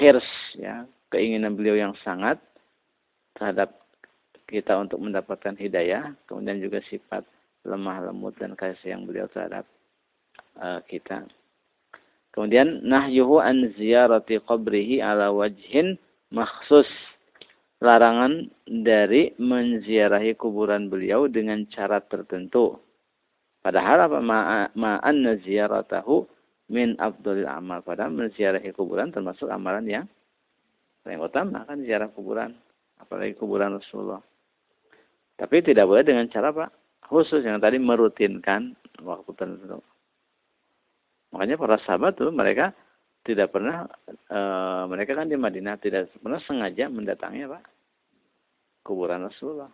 hirs 0.00 0.24
ya, 0.56 0.88
keinginan 1.12 1.52
beliau 1.52 1.76
yang 1.76 1.92
sangat 2.00 2.40
terhadap 3.36 3.76
kita 4.48 4.72
untuk 4.80 5.04
mendapatkan 5.04 5.52
hidayah, 5.60 6.16
kemudian 6.24 6.64
juga 6.64 6.80
sifat 6.88 7.28
lemah 7.68 8.08
lembut 8.08 8.32
dan 8.40 8.56
kasih 8.56 8.96
yang 8.96 9.04
beliau 9.04 9.28
terhadap 9.28 9.68
uh, 10.56 10.80
kita. 10.88 11.28
Kemudian 12.32 12.80
nahyuhu 12.88 13.36
an 13.36 13.68
ziyarati 13.76 14.40
qabrihi 14.48 15.04
ala 15.04 15.28
wajhin 15.28 16.00
makhsus 16.32 16.88
larangan 17.82 18.46
dari 18.62 19.34
menziarahi 19.42 20.38
kuburan 20.38 20.86
beliau 20.86 21.26
dengan 21.26 21.66
cara 21.66 21.98
tertentu. 21.98 22.78
Padahal 23.58 24.06
apa 24.06 24.18
ma'an 24.74 25.16
ziyaratahu 25.42 26.22
min 26.70 26.94
abdul 27.02 27.42
amal. 27.42 27.82
Padahal 27.82 28.14
menziarahi 28.14 28.70
kuburan 28.70 29.10
termasuk 29.10 29.50
amalan 29.50 29.86
yang 29.90 30.06
paling 31.02 31.18
utama 31.18 31.66
kan 31.66 31.82
ziarah 31.82 32.06
kuburan. 32.14 32.54
Apalagi 33.02 33.34
kuburan 33.34 33.82
Rasulullah. 33.82 34.22
Tapi 35.34 35.58
tidak 35.66 35.90
boleh 35.90 36.06
dengan 36.06 36.30
cara 36.30 36.54
apa? 36.54 36.70
Khusus 37.02 37.42
yang 37.42 37.58
tadi 37.58 37.82
merutinkan 37.82 38.78
waktu 39.02 39.30
tertentu. 39.34 39.82
Makanya 41.34 41.58
para 41.58 41.82
sahabat 41.82 42.14
tuh 42.14 42.30
mereka 42.30 42.70
tidak 43.22 43.54
pernah 43.54 43.86
e, 44.10 44.40
mereka 44.90 45.14
kan 45.14 45.30
di 45.30 45.38
Madinah 45.38 45.78
tidak 45.78 46.10
pernah 46.18 46.42
sengaja 46.42 46.90
mendatangi 46.90 47.46
apa? 47.46 47.62
Kuburan 48.82 49.30
Rasulullah. 49.30 49.70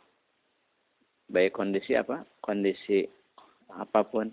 Baik 1.32 1.56
kondisi 1.56 1.96
apa? 1.96 2.24
Kondisi 2.44 3.08
apa 3.72 4.04
pun. 4.04 4.28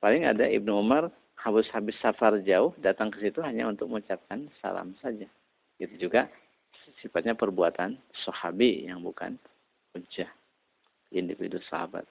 Paling 0.00 0.28
ada 0.28 0.44
Ibnu 0.44 0.84
Umar 0.84 1.08
habis 1.40 1.68
habis 1.72 1.96
safar 2.04 2.40
jauh 2.44 2.76
datang 2.84 3.08
ke 3.08 3.24
situ 3.24 3.40
hanya 3.40 3.68
untuk 3.68 3.88
mengucapkan 3.88 4.52
salam 4.60 4.92
saja. 5.00 5.26
Itu 5.80 5.96
juga 5.96 6.28
sifatnya 7.00 7.32
perbuatan 7.32 7.96
sahabi 8.24 8.84
yang 8.84 9.00
bukan 9.00 9.40
hujah 9.96 10.28
individu 11.08 11.56
sahabat. 11.72 12.04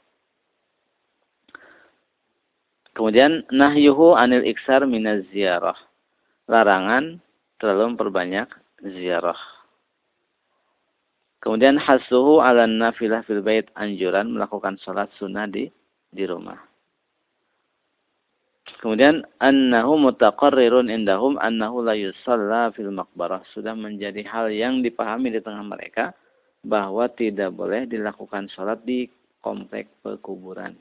Kemudian 2.98 3.46
nahyuhu 3.54 4.18
anil 4.18 4.42
iksar 4.42 4.82
minaz 4.90 5.22
ziarah 5.30 5.78
larangan 6.48 7.20
terlalu 7.60 7.96
memperbanyak 7.96 8.48
ziarah. 8.82 9.38
Kemudian 11.44 11.78
hasuhu 11.78 12.42
ala 12.42 12.66
nafilah 12.66 13.22
fil 13.24 13.46
bait 13.46 13.70
anjuran 13.78 14.34
melakukan 14.34 14.76
sholat 14.82 15.08
sunnah 15.16 15.46
di 15.46 15.70
di 16.12 16.24
rumah. 16.26 16.58
Kemudian 18.84 19.24
annahu 19.40 19.96
mutaqarrirun 19.96 20.92
indahum 20.92 21.40
annahu 21.40 21.88
la 21.88 21.96
yusalla 21.96 22.70
fil 22.76 22.92
maqbarah 22.92 23.42
sudah 23.56 23.72
menjadi 23.74 24.28
hal 24.28 24.52
yang 24.52 24.84
dipahami 24.84 25.32
di 25.32 25.40
tengah 25.40 25.64
mereka 25.64 26.12
bahwa 26.68 27.08
tidak 27.16 27.56
boleh 27.56 27.88
dilakukan 27.88 28.52
sholat 28.52 28.84
di 28.84 29.08
komplek 29.40 29.88
pekuburan. 30.04 30.76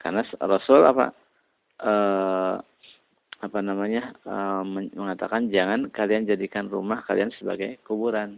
Karena 0.00 0.24
Rasul 0.40 0.82
apa? 0.82 1.19
Eh, 1.80 2.56
apa 3.40 3.58
namanya 3.64 4.12
e, 4.20 4.34
mengatakan 4.92 5.48
jangan 5.48 5.88
kalian 5.88 6.28
jadikan 6.28 6.68
rumah 6.68 7.00
kalian 7.08 7.32
sebagai 7.40 7.80
kuburan. 7.88 8.36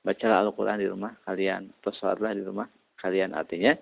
Bacalah 0.00 0.40
Al-Quran 0.40 0.80
di 0.80 0.88
rumah 0.88 1.12
kalian, 1.28 1.68
atau 1.68 1.92
sholatlah 1.92 2.32
di 2.32 2.40
rumah 2.40 2.64
kalian. 2.96 3.36
Artinya 3.36 3.76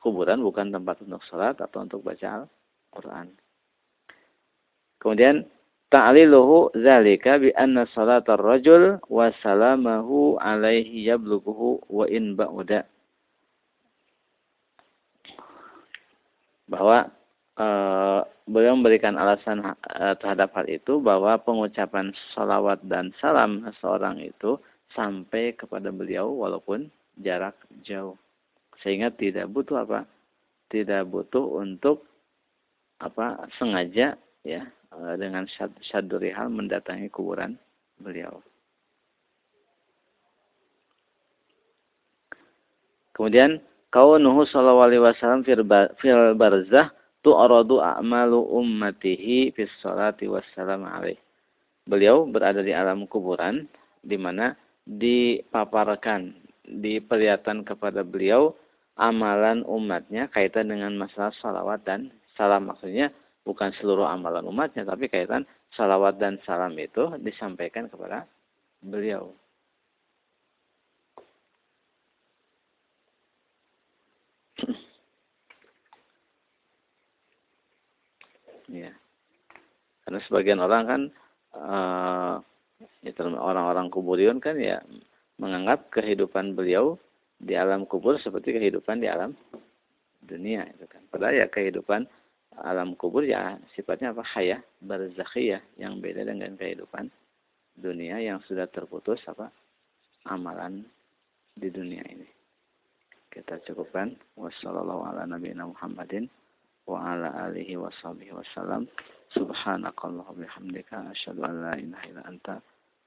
kuburan 0.00 0.40
bukan 0.40 0.72
tempat 0.72 1.04
untuk 1.04 1.20
sholat 1.28 1.60
atau 1.60 1.84
untuk 1.84 2.00
baca 2.00 2.48
Al-Quran. 2.48 3.28
Kemudian 5.04 5.44
ta'liluhu 5.92 6.72
zalika 6.80 7.36
bi 7.36 7.52
anna 7.52 7.84
salatar 7.92 8.40
rajul 8.40 8.96
wa 9.12 9.28
salamahu 9.44 10.40
alaihi 10.40 11.04
yablughuhu 11.04 11.84
wa 11.92 12.08
in 12.08 12.32
ba'uda. 12.32 12.88
Bahwa 16.66 17.08
uh, 17.58 18.20
beliau 18.46 18.78
memberikan 18.78 19.18
alasan 19.18 19.64
uh, 19.64 20.14
terhadap 20.18 20.54
hal 20.54 20.66
itu 20.70 21.02
bahwa 21.02 21.34
pengucapan 21.40 22.14
salawat 22.36 22.78
dan 22.86 23.10
salam 23.18 23.66
seseorang 23.70 24.22
itu 24.22 24.60
sampai 24.94 25.56
kepada 25.58 25.90
beliau 25.90 26.30
walaupun 26.30 26.88
jarak 27.20 27.56
jauh. 27.82 28.14
Sehingga 28.84 29.10
tidak 29.10 29.50
butuh 29.50 29.82
apa? 29.82 30.04
Tidak 30.70 31.06
butuh 31.08 31.62
untuk 31.62 32.06
apa 32.96 33.44
sengaja 33.60 34.16
ya 34.46 34.62
uh, 34.94 35.14
dengan 35.18 35.44
syaduri 35.84 36.32
hal 36.32 36.48
mendatangi 36.48 37.10
kuburan 37.10 37.58
beliau. 38.00 38.40
Kemudian 43.16 43.64
kaunuhu 43.96 44.44
sallallahu 44.44 44.92
alaihi 44.92 45.00
wasallam 45.00 45.40
fil 45.40 45.64
barzah 46.36 46.92
tu'radu 47.24 47.80
a'malu 47.80 48.44
ummatihi 48.44 49.56
fis 49.56 49.72
salati 49.80 50.28
wassalam 50.28 50.84
alaih. 50.84 51.16
Beliau 51.88 52.28
berada 52.28 52.60
di 52.60 52.76
alam 52.76 53.08
kuburan 53.08 53.64
di 54.04 54.20
mana 54.20 54.52
dipaparkan, 54.84 56.36
diperlihatkan 56.68 57.64
kepada 57.64 58.04
beliau 58.04 58.52
amalan 59.00 59.64
umatnya 59.64 60.28
kaitan 60.28 60.68
dengan 60.68 60.92
masalah 61.00 61.32
salawat 61.40 61.80
dan 61.88 62.12
salam. 62.36 62.68
Maksudnya 62.68 63.08
bukan 63.48 63.72
seluruh 63.80 64.04
amalan 64.04 64.44
umatnya, 64.44 64.84
tapi 64.84 65.08
kaitan 65.08 65.48
salawat 65.72 66.20
dan 66.20 66.36
salam 66.44 66.76
itu 66.76 67.16
disampaikan 67.24 67.88
kepada 67.88 68.28
beliau. 68.84 69.32
Ya. 78.70 78.94
Karena 80.06 80.18
sebagian 80.26 80.62
orang 80.62 80.82
kan 80.86 81.02
uh, 81.54 82.36
orang-orang 83.38 83.90
kuburion 83.90 84.38
kan 84.38 84.58
ya 84.58 84.82
menganggap 85.38 85.90
kehidupan 85.90 86.54
beliau 86.54 86.98
di 87.36 87.52
alam 87.52 87.84
kubur 87.84 88.16
seperti 88.22 88.56
kehidupan 88.56 89.02
di 89.02 89.08
alam 89.10 89.36
dunia 90.24 90.64
itu 90.72 90.86
kan. 90.88 91.02
Padahal 91.10 91.44
ya 91.44 91.46
kehidupan 91.50 92.08
alam 92.64 92.96
kubur 92.96 93.22
ya 93.22 93.60
sifatnya 93.76 94.16
apa 94.16 94.24
hayah 94.24 94.60
barzakhiyah 94.80 95.60
yang 95.76 96.00
beda 96.00 96.24
dengan 96.24 96.56
kehidupan 96.56 97.12
dunia 97.76 98.16
yang 98.18 98.40
sudah 98.48 98.64
terputus 98.72 99.20
apa 99.28 99.52
amalan 100.24 100.80
di 101.52 101.68
dunia 101.68 102.02
ini. 102.08 102.26
Kita 103.28 103.60
cukupkan. 103.68 104.16
Wassalamualaikum 104.40 106.32
wa 106.86 107.02
ala 107.12 107.28
alihi 107.50 107.76
wa 107.76 107.90
sahbihi 108.02 108.32
wasallam 108.32 108.86
subhanakallahumma 109.34 110.46
bihamdika 110.46 111.10
asyhadu 111.10 111.42
an 111.44 111.54
la 111.62 111.74
ilaha 111.76 112.04
illa 112.08 112.22
anta 112.30 112.54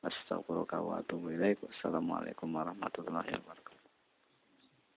astaghfiruka 0.03 0.79
wa 0.83 0.99
atubu 0.99 1.31
ilaik. 1.31 1.59
Wassalamualaikum 1.63 2.51
warahmatullahi 2.55 3.31
wabarakatuh 3.35 3.78